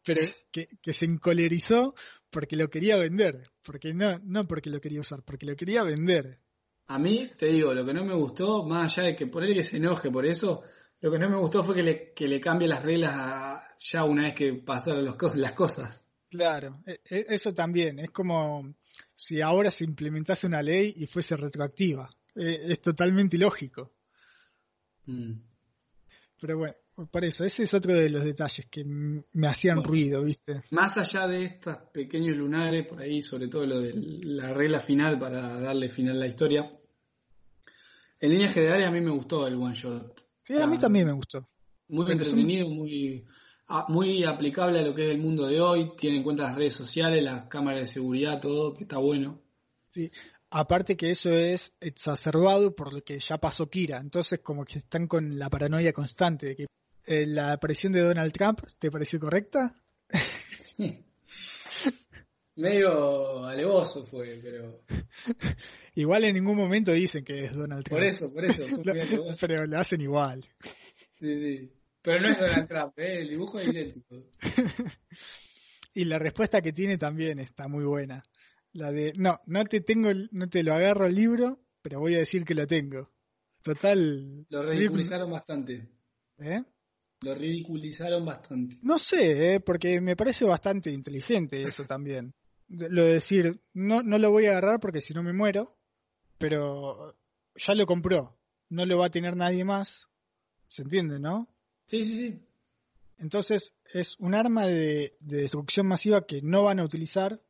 [0.03, 0.21] Pero
[0.51, 1.95] que, que se encolerizó
[2.35, 6.41] porque lo quería vender, porque no, no porque lo quería usar, porque lo quería vender.
[6.87, 9.53] A mí, te digo, lo que no me gustó, más allá de que por él
[9.53, 10.61] que se enoje por eso,
[10.99, 14.03] Lo que no me gustó fue que le, que le cambie las reglas a, ya
[14.03, 16.05] una vez que pasaron los, las cosas.
[16.29, 17.99] Claro, e, e, eso también.
[17.99, 18.75] Es como
[19.15, 22.09] si ahora se implementase una ley y fuese retroactiva.
[22.35, 23.93] E, es totalmente ilógico.
[25.05, 25.39] Mm.
[26.41, 26.75] Pero bueno,
[27.11, 30.63] por eso, ese es otro de los detalles que me hacían ruido, ¿viste?
[30.71, 35.19] Más allá de estos pequeños lunares, por ahí, sobre todo lo de la regla final
[35.19, 36.71] para darle final a la historia,
[38.19, 40.25] en líneas generales a mí me gustó el one shot.
[40.43, 41.47] Sí, a mí también me gustó.
[41.89, 43.25] Muy entretenido, muy,
[43.67, 45.91] ah, muy aplicable a lo que es el mundo de hoy.
[45.97, 49.41] Tiene en cuenta las redes sociales, las cámaras de seguridad, todo, que está bueno.
[49.93, 50.09] Sí,
[50.49, 53.99] aparte que eso es exacerbado por lo que ya pasó Kira.
[53.99, 56.65] Entonces, como que están con la paranoia constante de que
[57.07, 59.75] la aparición de Donald Trump, ¿te pareció correcta?
[62.55, 64.81] Medio alevoso fue, pero.
[65.95, 67.99] Igual en ningún momento dicen que es Donald Trump.
[67.99, 68.65] Por eso, por eso.
[69.41, 70.45] pero lo hacen igual.
[71.19, 71.71] Sí, sí.
[72.01, 73.21] Pero no es Donald Trump, ¿eh?
[73.21, 74.29] el dibujo es idéntico.
[75.93, 78.23] y la respuesta que tiene también está muy buena.
[78.73, 82.19] La de, no, no te tengo, no te lo agarro el libro, pero voy a
[82.19, 83.09] decir que lo tengo.
[83.63, 84.45] Total.
[84.49, 85.89] Lo ridiculizaron bastante.
[86.37, 86.61] ¿Eh?
[87.25, 88.77] Lo ridiculizaron bastante.
[88.83, 89.59] No sé, ¿eh?
[89.59, 92.35] porque me parece bastante inteligente eso también.
[92.67, 95.75] Lo de decir, no, no lo voy a agarrar porque si no me muero,
[96.37, 97.15] pero
[97.55, 98.37] ya lo compró,
[98.69, 100.07] no lo va a tener nadie más.
[100.67, 101.47] ¿Se entiende, no?
[101.87, 102.39] Sí, sí, sí.
[103.17, 107.41] Entonces es un arma de, destrucción masiva que no van a utilizar.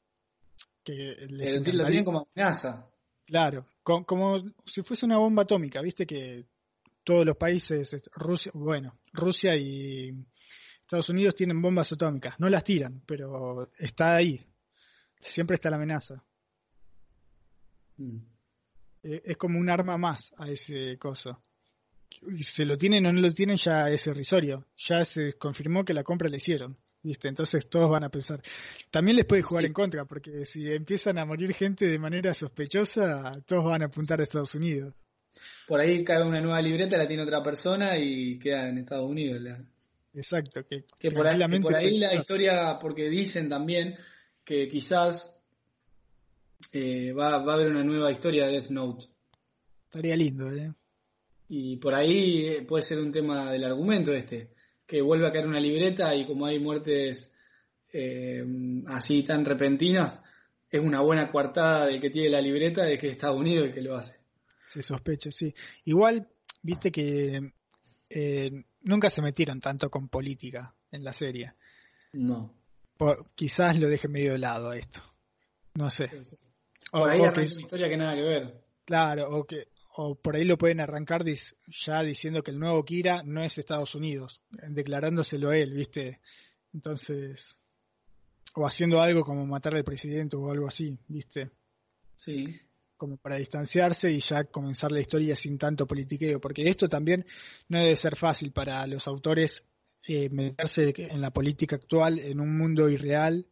[0.86, 2.90] Que les lo tienen como amenaza.
[3.26, 6.46] Claro, como si fuese una bomba atómica, viste que
[7.06, 10.10] todos los países, Rusia, bueno, Rusia y
[10.82, 14.46] Estados Unidos tienen bombas atómicas, no las tiran, pero está ahí,
[15.20, 16.22] siempre está la amenaza.
[17.98, 18.18] Mm.
[19.04, 21.44] Eh, es como un arma más a ese coso.
[22.28, 25.94] Y se lo tienen o no lo tienen ya es irrisorio, ya se confirmó que
[25.94, 26.78] la compra la hicieron.
[27.04, 27.28] ¿Viste?
[27.28, 28.42] Entonces todos van a pensar.
[28.90, 33.44] También les puede jugar en contra, porque si empiezan a morir gente de manera sospechosa,
[33.46, 34.96] todos van a apuntar a Estados Unidos
[35.68, 39.42] por ahí cae una nueva libreta, la tiene otra persona y queda en Estados Unidos.
[40.14, 40.62] Exacto.
[41.00, 43.96] Que, por ahí, por ahí la historia, porque dicen también
[44.44, 45.38] que quizás
[46.72, 49.08] eh, va, va, a haber una nueva historia de Death Note.
[49.86, 50.74] Estaría lindo, ¿eh?
[51.48, 54.52] Y por ahí eh, puede ser un tema del argumento este,
[54.86, 57.34] que vuelve a caer una libreta y como hay muertes
[57.94, 58.44] eh,
[58.88, 60.24] así tan repentinas,
[60.70, 63.74] es una buena coartada del que tiene la libreta de que es Estados Unidos el
[63.74, 64.25] que lo hace.
[64.76, 65.56] Se sospecha, sí.
[65.86, 66.28] Igual,
[66.62, 67.54] viste que
[68.10, 68.52] eh,
[68.82, 71.54] nunca se metieron tanto con política en la serie.
[72.12, 72.52] No.
[73.36, 75.02] quizás lo deje medio de lado a esto.
[75.76, 76.08] No sé.
[76.92, 78.66] Por ahí una historia que nada que ver.
[78.84, 83.24] Claro, o que o por ahí lo pueden arrancar ya diciendo que el nuevo Kira
[83.24, 86.20] no es Estados Unidos, declarándoselo él, ¿viste?
[86.74, 87.56] Entonces,
[88.56, 91.52] o haciendo algo como matar al presidente o algo así, ¿viste?
[92.16, 92.60] Sí
[92.98, 97.26] como para distanciarse y ya comenzar la historia sin tanto politiqueo, porque esto también
[97.70, 99.64] no debe ser fácil para los autores
[100.08, 103.46] eh, meterse en la política actual en un mundo irreal,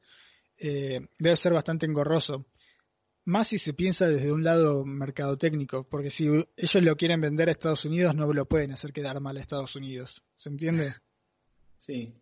[0.57, 2.45] eh, debe ser bastante engorroso.
[3.25, 7.51] Más si se piensa desde un lado mercadotécnico, porque si ellos lo quieren vender a
[7.51, 10.23] Estados Unidos, no lo pueden hacer quedar mal a Estados Unidos.
[10.35, 10.91] ¿Se entiende?
[11.75, 12.13] Sí.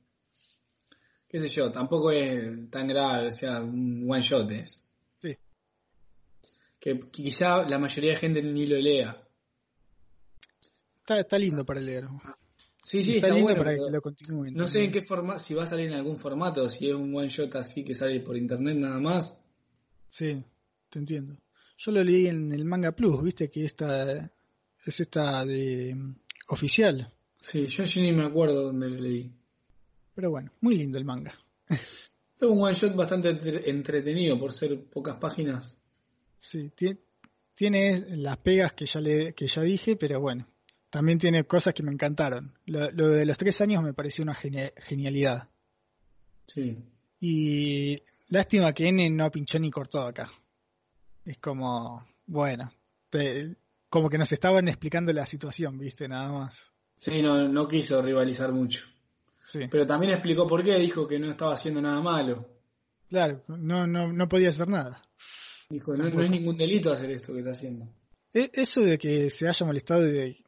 [1.30, 4.91] Qué sé yo, tampoco es tan grave, o sea, un one shot es
[6.82, 9.24] que quizá la mayoría de gente ni lo lea.
[11.08, 12.06] Está, lindo para leer.
[12.82, 14.56] Sí, sí, está, bueno para que lo continúen.
[14.56, 17.16] No sé en qué forma, si va a salir en algún formato, si es un
[17.16, 19.44] one shot así que sale por internet nada más.
[20.10, 20.44] Sí,
[20.90, 21.38] te entiendo.
[21.78, 24.32] Yo lo leí en el Manga Plus, viste que esta
[24.84, 25.96] es esta de
[26.48, 27.14] oficial.
[27.38, 29.32] Sí, yo, yo ni me acuerdo dónde lo leí.
[30.16, 31.38] Pero bueno, muy lindo el manga.
[31.70, 32.12] es
[32.42, 33.30] un one shot bastante
[33.70, 35.81] entretenido por ser pocas páginas.
[36.42, 36.72] Sí,
[37.56, 40.48] tiene, las pegas que ya, le, que ya dije, pero bueno,
[40.90, 42.54] también tiene cosas que me encantaron.
[42.66, 45.48] Lo, de los tres años me pareció una genialidad.
[46.48, 46.84] Sí.
[47.20, 50.32] Y lástima que N no pinchó ni cortó acá.
[51.24, 52.72] Es como, bueno,
[53.90, 56.72] como que nos estaban explicando la situación, viste, nada más.
[56.98, 58.86] Sí, no, no quiso rivalizar mucho.
[59.46, 59.60] Sí.
[59.70, 62.48] Pero también explicó por qué, dijo que no estaba haciendo nada malo.
[63.10, 65.04] Claro, no, no, no podía hacer nada.
[65.72, 67.88] Dijo, no, no, es ningún delito hacer esto que está haciendo.
[68.34, 70.44] E, eso de que se haya molestado de,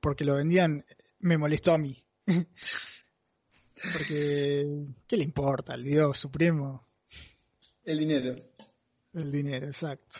[0.00, 0.84] porque lo vendían,
[1.18, 2.00] me molestó a mí.
[2.26, 2.46] porque,
[5.08, 6.86] ¿qué le importa al Dios Supremo?
[7.84, 8.36] El dinero.
[9.12, 10.18] El dinero, exacto.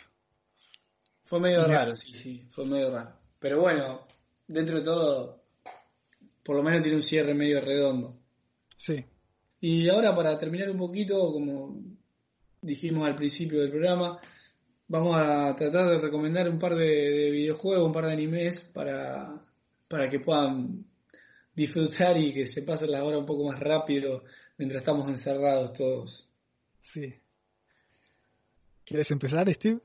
[1.23, 3.15] Fue medio raro, sí, sí, fue medio raro.
[3.39, 4.05] Pero bueno,
[4.47, 5.45] dentro de todo,
[6.43, 8.19] por lo menos tiene un cierre medio redondo.
[8.75, 9.05] Sí.
[9.61, 11.98] Y ahora para terminar un poquito, como
[12.61, 14.19] dijimos al principio del programa,
[14.87, 19.39] vamos a tratar de recomendar un par de, videojuegos, un par de animes para,
[19.87, 20.85] para que puedan
[21.55, 24.23] disfrutar y que se pasen la hora un poco más rápido
[24.57, 26.29] mientras estamos encerrados todos.
[26.81, 27.13] Sí.
[28.85, 29.79] ¿Quieres empezar, Steve?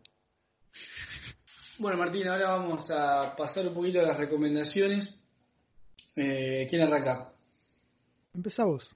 [1.78, 5.20] Bueno, Martín, ahora vamos a pasar un poquito a las recomendaciones.
[6.16, 7.32] Eh, ¿Quién arranca?
[8.32, 8.88] Empezá vos.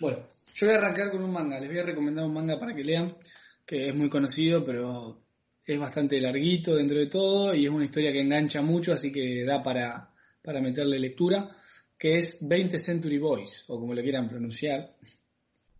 [0.00, 0.26] Bueno,
[0.58, 1.60] yo voy a arrancar con un manga.
[1.60, 3.16] Les voy a recomendar un manga para que lean,
[3.64, 5.22] que es muy conocido, pero
[5.64, 9.44] es bastante larguito dentro de todo y es una historia que engancha mucho, así que
[9.44, 11.56] da para, para meterle lectura,
[11.96, 14.96] que es 20 Century Boys, o como le quieran pronunciar.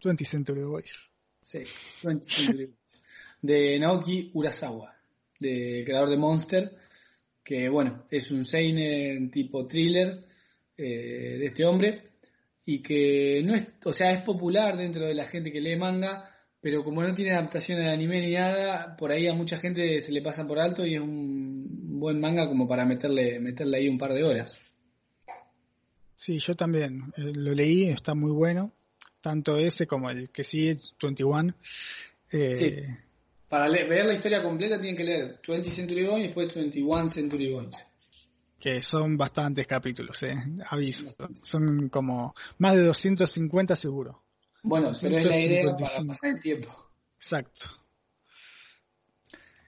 [0.05, 0.93] 20 Century Boys.
[1.43, 1.65] Sí,
[2.05, 2.79] 20 Century Boys.
[3.43, 4.95] De Naoki Urasawa,
[5.41, 6.77] de creador de Monster,
[7.43, 10.25] que bueno, es un seinen tipo thriller
[10.77, 12.08] eh, de este hombre
[12.71, 16.29] y que no es, o sea, es popular dentro de la gente que lee manga,
[16.61, 20.13] pero como no tiene adaptación al anime ni nada, por ahí a mucha gente se
[20.13, 23.97] le pasa por alto y es un buen manga como para meterle, meterle ahí un
[23.97, 24.61] par de horas.
[26.15, 28.71] Sí, yo también eh, lo leí, está muy bueno,
[29.23, 31.55] tanto ese como el que sigue, 21.
[32.33, 32.75] Eh, sí.
[33.49, 37.51] Para ver la historia completa tienen que leer 20 Century Boys y después 21 Century
[37.51, 37.88] Boys
[38.59, 40.35] que son bastantes capítulos, eh,
[40.69, 41.07] aviso.
[41.43, 44.23] Son como más de 250 seguro.
[44.63, 46.69] Bueno, pero es la idea para pasar el tiempo.
[47.17, 47.67] Exacto.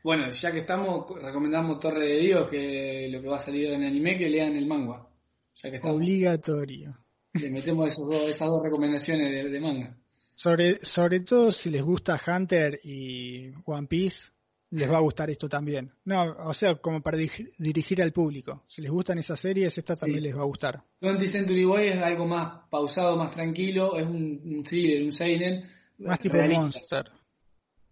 [0.03, 3.85] Bueno, ya que estamos, recomendamos Torre de Dios, que lo que va a salir en
[3.85, 5.07] anime, que lean el manga.
[5.55, 6.97] Ya que Obligatorio.
[7.35, 9.97] Le metemos esos dos, esas dos recomendaciones de, de manga.
[10.35, 14.31] Sobre, sobre todo si les gusta Hunter y One Piece,
[14.71, 15.93] les va a gustar esto también.
[16.05, 18.65] No, o sea, como para dirigir al público.
[18.69, 20.83] Si les gustan esas series, esta también les va a gustar.
[21.01, 25.65] 20 Century Boy es algo más pausado, más tranquilo, es un, thriller, un seinen.
[25.99, 27.11] Más tipo Monster.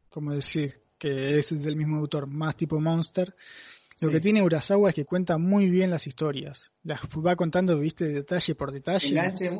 [0.09, 3.35] Como decir, que es del mismo autor, más tipo Monster.
[4.01, 6.71] Lo que tiene Urasawa es que cuenta muy bien las historias.
[6.85, 9.13] Las va contando, viste, detalle por detalle.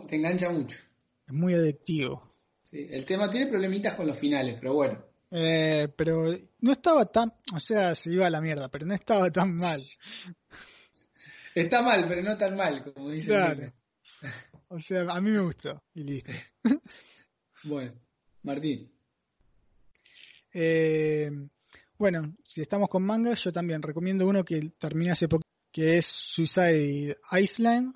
[0.07, 0.79] Te engancha, mucho.
[1.27, 2.33] Es muy adictivo.
[2.63, 5.08] Sí, el tema tiene problemitas con los finales, pero bueno.
[5.31, 9.31] Eh, pero no estaba tan, o sea, se iba a la mierda, pero no estaba
[9.31, 9.79] tan mal.
[11.55, 13.73] Está mal, pero no tan mal, como dice claro.
[14.69, 16.31] O sea, a mí me gustó y listo.
[17.65, 17.95] bueno,
[18.43, 18.93] Martín.
[20.53, 21.31] Eh,
[21.99, 26.07] bueno, si estamos con manga, yo también recomiendo uno que terminé hace poco, que es
[26.07, 27.95] Suicide Island,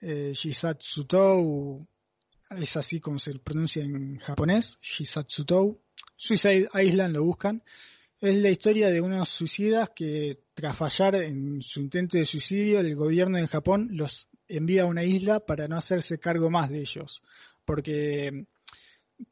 [0.00, 1.86] eh, Shisatsutou,
[2.50, 5.82] es así como se pronuncia en japonés, Shisatsutou.
[6.16, 7.62] Suicide Island lo buscan.
[8.20, 12.94] Es la historia de unos suicidas que tras fallar en su intento de suicidio, el
[12.94, 17.22] gobierno de Japón los envía a una isla para no hacerse cargo más de ellos,
[17.64, 18.46] porque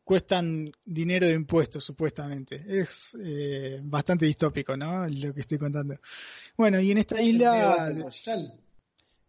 [0.03, 2.63] cuestan dinero de impuestos supuestamente.
[2.67, 5.07] Es eh, bastante distópico, ¿no?
[5.07, 5.97] Lo que estoy contando.
[6.57, 7.91] Bueno, y en esta isla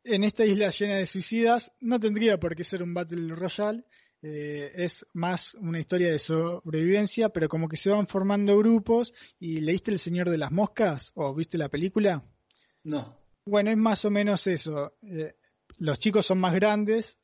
[0.06, 3.84] en esta isla llena de suicidas no tendría por qué ser un Battle Royale,
[4.28, 9.62] eh, es más una historia de sobrevivencia, pero como que se van formando grupos y
[9.62, 12.24] leíste El Señor de las Moscas o viste la película?
[12.84, 13.20] No.
[13.46, 14.94] Bueno, es más o menos eso.
[15.04, 15.36] Eh,
[15.78, 17.20] los chicos son más grandes,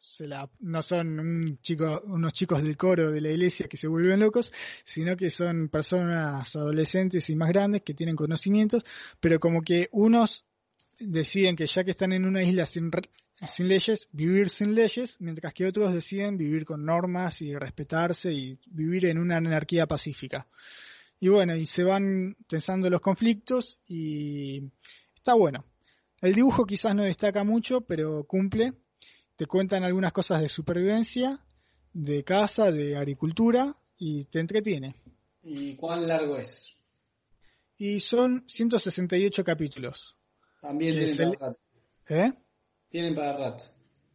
[0.59, 4.53] no son un chico, unos chicos del coro de la iglesia que se vuelven locos,
[4.85, 8.83] sino que son personas adolescentes y más grandes que tienen conocimientos,
[9.19, 10.45] pero como que unos
[10.99, 12.91] deciden que ya que están en una isla sin,
[13.47, 18.57] sin leyes, vivir sin leyes, mientras que otros deciden vivir con normas y respetarse y
[18.67, 20.47] vivir en una anarquía pacífica.
[21.19, 24.63] Y bueno, y se van pensando los conflictos y
[25.15, 25.65] está bueno.
[26.21, 28.73] El dibujo quizás no destaca mucho, pero cumple.
[29.35, 31.39] Te cuentan algunas cosas de supervivencia,
[31.93, 34.95] de casa, de agricultura y te entretiene.
[35.43, 36.77] ¿Y cuán largo es?
[37.77, 40.15] Y son 168 capítulos.
[40.61, 41.57] También para rato.
[42.09, 42.33] ¿Eh?
[42.91, 43.63] Tienen para rato.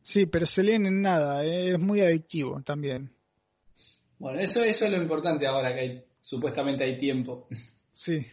[0.02, 3.12] Sí, pero se leen en nada, eh, es muy adictivo también.
[4.18, 7.48] Bueno, eso, eso es lo importante ahora que hay, supuestamente hay tiempo.
[7.92, 8.24] Sí.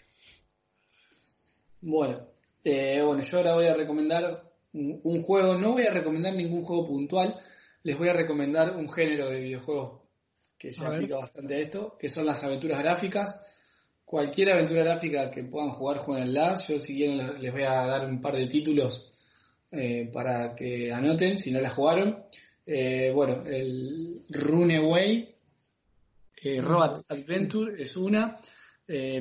[1.80, 2.28] Bueno,
[2.66, 6.86] eh, bueno, yo ahora voy a recomendar un, juego, no voy a recomendar ningún juego
[6.86, 7.40] puntual,
[7.82, 10.02] les voy a recomendar un género de videojuegos
[10.58, 13.42] que se aplica bastante a esto, que son las aventuras gráficas
[14.06, 16.68] cualquier aventura gráfica que puedan jugar, jueguenlas.
[16.68, 19.13] Yo si quieren les voy a dar un par de títulos
[19.74, 22.24] eh, para que anoten si no la jugaron.
[22.66, 25.36] Eh, bueno, el Runaway,
[26.44, 28.40] eh, Road Adventure es una.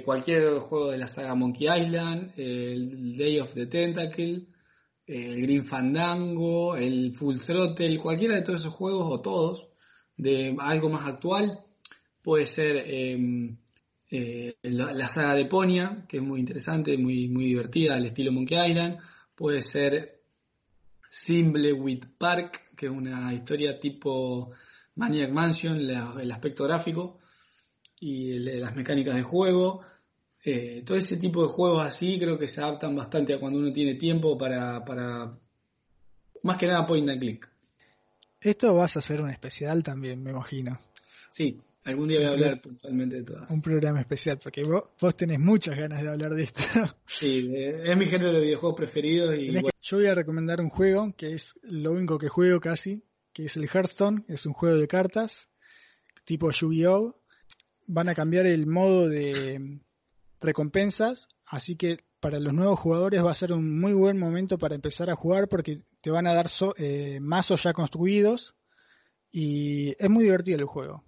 [0.05, 4.47] cualquier juego de la saga Monkey Island, el Day of the Tentacle,
[5.07, 9.69] el Green Fandango, el Full Throttle, cualquiera de todos esos juegos o todos,
[10.17, 11.65] de algo más actual,
[12.23, 13.57] puede ser em,
[14.11, 18.71] eh, la, saga de Ponia, que es muy interesante, muy, muy divertida, al estilo Monkey
[18.71, 18.99] Island,
[19.35, 20.22] puede ser
[21.75, 24.51] with Park, que es una historia tipo
[24.97, 27.19] Maniac Mansion, el aspecto gráfico
[28.01, 29.83] y las mecánicas de juego.
[30.45, 33.73] Eh, todo ese tipo de juegos así creo que se adaptan bastante a cuando uno
[33.73, 35.39] tiene tiempo para, para
[36.43, 37.49] más que nada point and click.
[38.41, 40.81] Esto vas a hacer un especial también, me imagino.
[41.31, 43.51] Sí, algún día voy a hablar puntualmente de todas.
[43.51, 46.61] Un programa especial, porque vos, vos tenés muchas ganas de hablar de esto.
[47.07, 49.35] sí, es mi género de videojuegos preferido.
[49.35, 49.53] Y
[49.83, 53.03] Yo voy a recomendar un juego que es lo único que juego casi,
[53.33, 55.49] que es el Hearthstone, es un juego de cartas
[56.25, 57.17] tipo Yu-Gi-Oh!
[57.87, 59.81] Van a cambiar el modo de
[60.41, 64.75] recompensas, así que para los nuevos jugadores va a ser un muy buen momento para
[64.75, 66.47] empezar a jugar porque te van a dar
[66.77, 68.55] eh, mazos ya construidos
[69.31, 71.05] y es muy divertido el juego.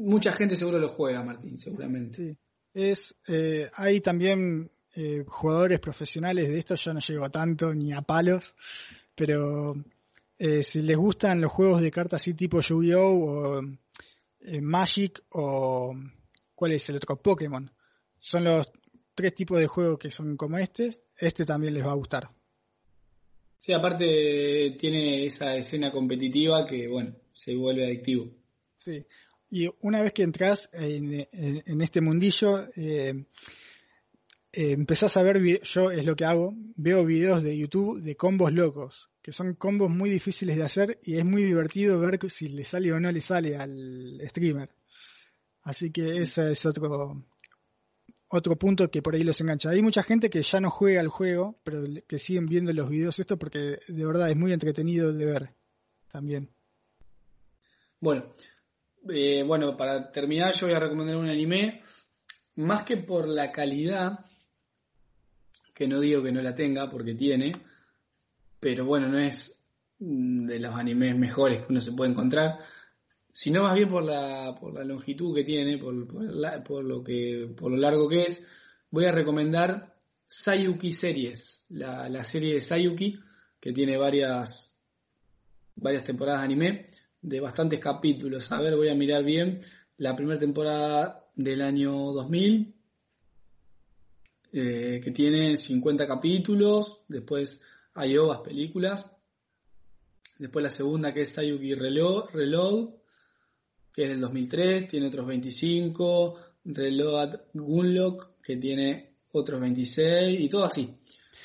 [0.00, 2.16] Mucha gente seguro lo juega, Martín, seguramente.
[2.16, 2.38] Sí.
[2.72, 7.92] Es, eh, hay también eh, jugadores profesionales de esto, yo no llego a tanto ni
[7.92, 8.54] a palos,
[9.14, 9.74] pero
[10.62, 13.58] si les gustan los juegos de cartas así tipo Yu-Gi-Oh!
[13.58, 13.62] o
[14.62, 15.94] Magic o
[16.54, 17.16] ¿cuál es el otro?
[17.16, 17.70] Pokémon
[18.20, 18.70] son los
[19.14, 20.90] tres tipos de juegos que son como este.
[21.16, 22.30] Este también les va a gustar.
[23.56, 28.30] Sí, aparte tiene esa escena competitiva que, bueno, se vuelve adictivo.
[28.78, 29.04] Sí,
[29.50, 33.24] y una vez que entras en, este mundillo, eh,
[34.52, 38.52] eh, empezás a ver, yo es lo que hago, veo videos de YouTube de combos
[38.52, 42.64] locos, que son combos muy difíciles de hacer y es muy divertido ver si le
[42.64, 44.70] sale o no le sale al streamer.
[45.62, 47.22] Así que ese es otro,
[48.28, 49.70] otro punto que por ahí los engancha.
[49.70, 53.18] Hay mucha gente que ya no juega al juego, pero que siguen viendo los videos
[53.18, 55.50] esto porque de verdad es muy entretenido de ver
[56.10, 56.48] también.
[58.00, 58.24] Bueno,
[59.08, 61.82] eh, bueno, para terminar yo voy a recomendar un anime,
[62.56, 64.26] más que por la calidad,
[65.74, 67.52] que no digo que no la tenga porque tiene,
[68.58, 69.62] pero bueno, no es
[69.98, 72.58] de los animes mejores que uno se puede encontrar
[73.32, 77.76] sino más bien por la, por la longitud que tiene, por, lo que, por lo
[77.76, 78.46] largo que es,
[78.90, 79.96] voy a recomendar
[80.26, 83.18] Sayuki Series, la, la serie de Sayuki,
[83.58, 84.78] que tiene varias,
[85.76, 86.90] varias temporadas de anime,
[87.22, 88.50] de bastantes capítulos.
[88.52, 89.60] A ver, voy a mirar bien.
[89.98, 92.74] La primera temporada del año 2000,
[94.52, 97.60] eh, que tiene 50 capítulos, después
[97.94, 99.10] hay ovas películas,
[100.38, 102.94] después la segunda que es Sayuki Reload,
[103.92, 110.64] que es del 2003, tiene otros 25, Reload Gunlock, que tiene otros 26, y todo
[110.64, 110.96] así.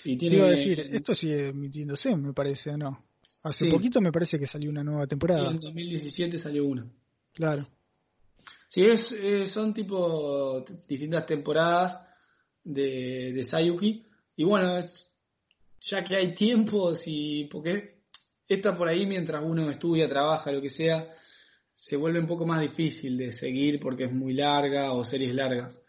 [0.05, 0.37] Y tiene...
[0.37, 3.04] Iba a decir, esto sigue emitiéndose, me parece, ¿no?
[3.45, 5.41] Hace poquito me parece que salió una nueva temporada.
[5.43, 6.91] Sí, en 2017 salió una.
[7.31, 7.63] Claro.
[8.67, 9.13] Sí, es,
[9.51, 11.99] son tipo distintas temporadas
[12.63, 14.03] de, de Sayuki.
[14.37, 14.83] Y bueno,
[15.79, 17.99] ya que hay tiempo, si, porque
[18.47, 21.07] está por ahí mientras uno estudia, trabaja, lo que sea,
[21.71, 25.81] se vuelve un poco más difícil de seguir porque es muy larga o series largas.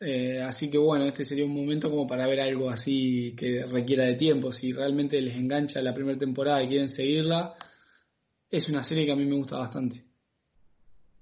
[0.00, 4.04] Eh, así que bueno, este sería un momento como para ver algo así que requiera
[4.04, 4.50] de tiempo.
[4.50, 7.54] Si realmente les engancha la primera temporada y quieren seguirla,
[8.50, 10.02] es una serie que a mí me gusta bastante.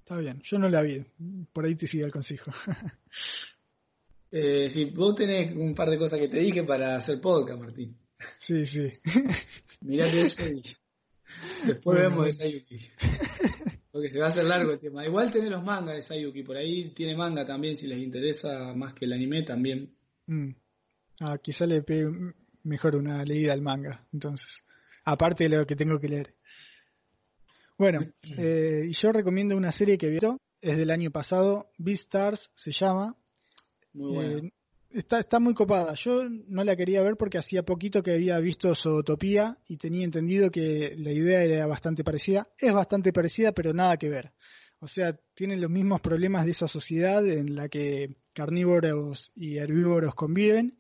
[0.01, 1.05] Está bien, yo no la vi,
[1.53, 2.51] por ahí te sigue el consejo.
[4.31, 7.99] eh, sí, vos tenés un par de cosas que te dije para hacer podcast, Martín.
[8.39, 8.85] Sí, sí.
[9.81, 10.63] Mirá eso y
[11.67, 12.81] después vemos de Sayuki.
[13.99, 15.05] Porque se va a hacer largo el tema.
[15.05, 18.93] Igual tiene los mangas de Sayuki, por ahí tiene manga también, si les interesa más
[18.93, 19.93] que el anime también.
[20.27, 20.51] Mm.
[21.19, 22.07] Ah, quizá le pegue
[22.63, 24.63] mejor una leída al manga, entonces.
[25.05, 26.37] Aparte de lo que tengo que leer.
[27.77, 27.99] Bueno,
[28.39, 30.19] eh, yo recomiendo una serie que vi,
[30.61, 33.17] es del año pasado, Beastars se llama.
[33.95, 34.39] Muy buena.
[34.39, 34.53] Eh,
[34.91, 35.95] Está, está muy copada.
[35.95, 40.51] Yo no la quería ver porque hacía poquito que había visto Zootopía y tenía entendido
[40.51, 42.49] que la idea era bastante parecida.
[42.59, 44.33] Es bastante parecida, pero nada que ver.
[44.81, 50.15] O sea, tienen los mismos problemas de esa sociedad en la que carnívoros y herbívoros
[50.15, 50.79] conviven,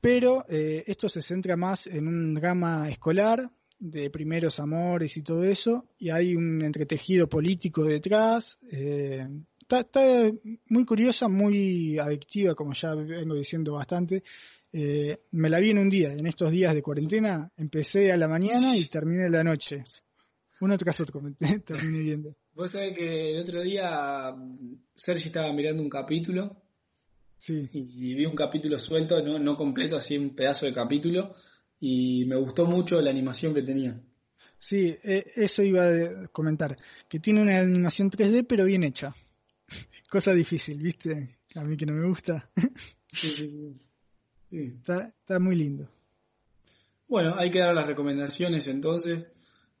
[0.00, 3.50] pero eh, esto se centra más en un drama escolar
[3.80, 8.58] de primeros amores y todo eso, y hay un entretejido político detrás.
[8.70, 9.26] Eh,
[9.68, 10.30] está,
[10.68, 14.22] muy curiosa, muy adictiva, como ya vengo diciendo bastante.
[14.72, 18.26] Eh, me la vi en un día, en estos días de cuarentena, empecé a la
[18.26, 19.84] mañana y terminé a la noche.
[20.60, 21.20] Uno tras otro
[21.64, 22.36] terminé viendo.
[22.54, 24.34] Vos sabés que el otro día
[24.94, 26.62] Sergi estaba mirando un capítulo
[27.38, 27.68] sí.
[27.72, 31.34] y, vi un capítulo suelto, no, no completo, así un pedazo de capítulo,
[31.78, 34.00] y me gustó mucho la animación que tenía.
[34.58, 36.76] Sí, eh, eso iba a comentar,
[37.08, 39.14] que tiene una animación 3D pero bien hecha.
[40.14, 41.40] Cosa difícil, ¿viste?
[41.56, 42.48] A mí que no me gusta.
[43.12, 43.74] Sí, sí,
[44.48, 44.72] sí.
[44.78, 45.88] Está, está muy lindo.
[47.08, 49.26] Bueno, hay que dar las recomendaciones entonces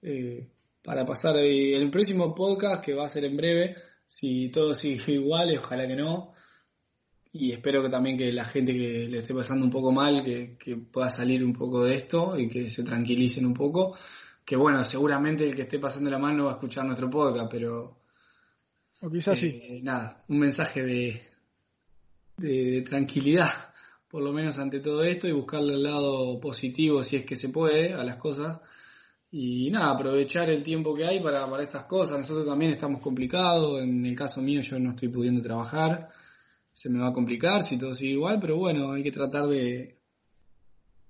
[0.02, 0.50] eh,
[0.82, 3.76] para pasar el próximo podcast que va a ser en breve.
[4.08, 6.32] Si todo sigue igual, ojalá que no.
[7.32, 10.56] Y espero que también que la gente que le esté pasando un poco mal, que,
[10.58, 13.96] que pueda salir un poco de esto y que se tranquilicen un poco.
[14.44, 18.03] Que bueno, seguramente el que esté pasando la mano va a escuchar nuestro podcast, pero
[19.04, 19.48] O quizás sí.
[19.62, 21.22] eh, nada, un mensaje de,
[22.38, 23.52] de, tranquilidad,
[24.08, 27.50] por lo menos ante todo esto, y buscarle el lado positivo si es que se
[27.50, 28.60] puede a las cosas.
[29.30, 32.18] Y nada, aprovechar el tiempo que hay para, para estas cosas.
[32.18, 36.08] Nosotros también estamos complicados, en el caso mío yo no estoy pudiendo trabajar,
[36.72, 39.98] se me va a complicar si todo sigue igual, pero bueno, hay que tratar de,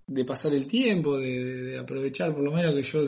[0.09, 3.05] de pasar el tiempo, de- de aprovechar por lo menos que yo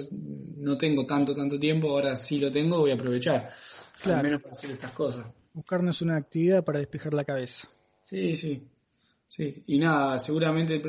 [0.58, 3.50] no tengo tanto, tanto tiempo, ahora sí lo tengo, voy a aprovechar,
[4.02, 4.18] Claro.
[4.18, 5.26] al menos para hacer estas cosas.
[5.52, 7.66] Buscarnos una actividad para despejar la cabeza.
[8.02, 8.62] Sí, sí.
[9.28, 10.80] Sí, y nada, seguramente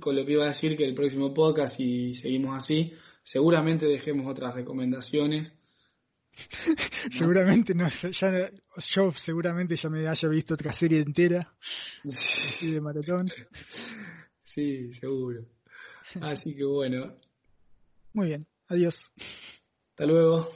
[0.00, 2.92] con lo que iba a decir que el próximo podcast, si seguimos así,
[3.22, 5.54] seguramente dejemos otras recomendaciones.
[7.12, 11.54] Seguramente no, ya, yo seguramente ya me haya visto otra serie entera
[12.04, 13.28] así de maratón.
[14.42, 15.38] Sí, seguro.
[16.20, 17.14] Así que bueno,
[18.14, 19.12] Muy bien, adiós.
[19.90, 20.48] hasta luego.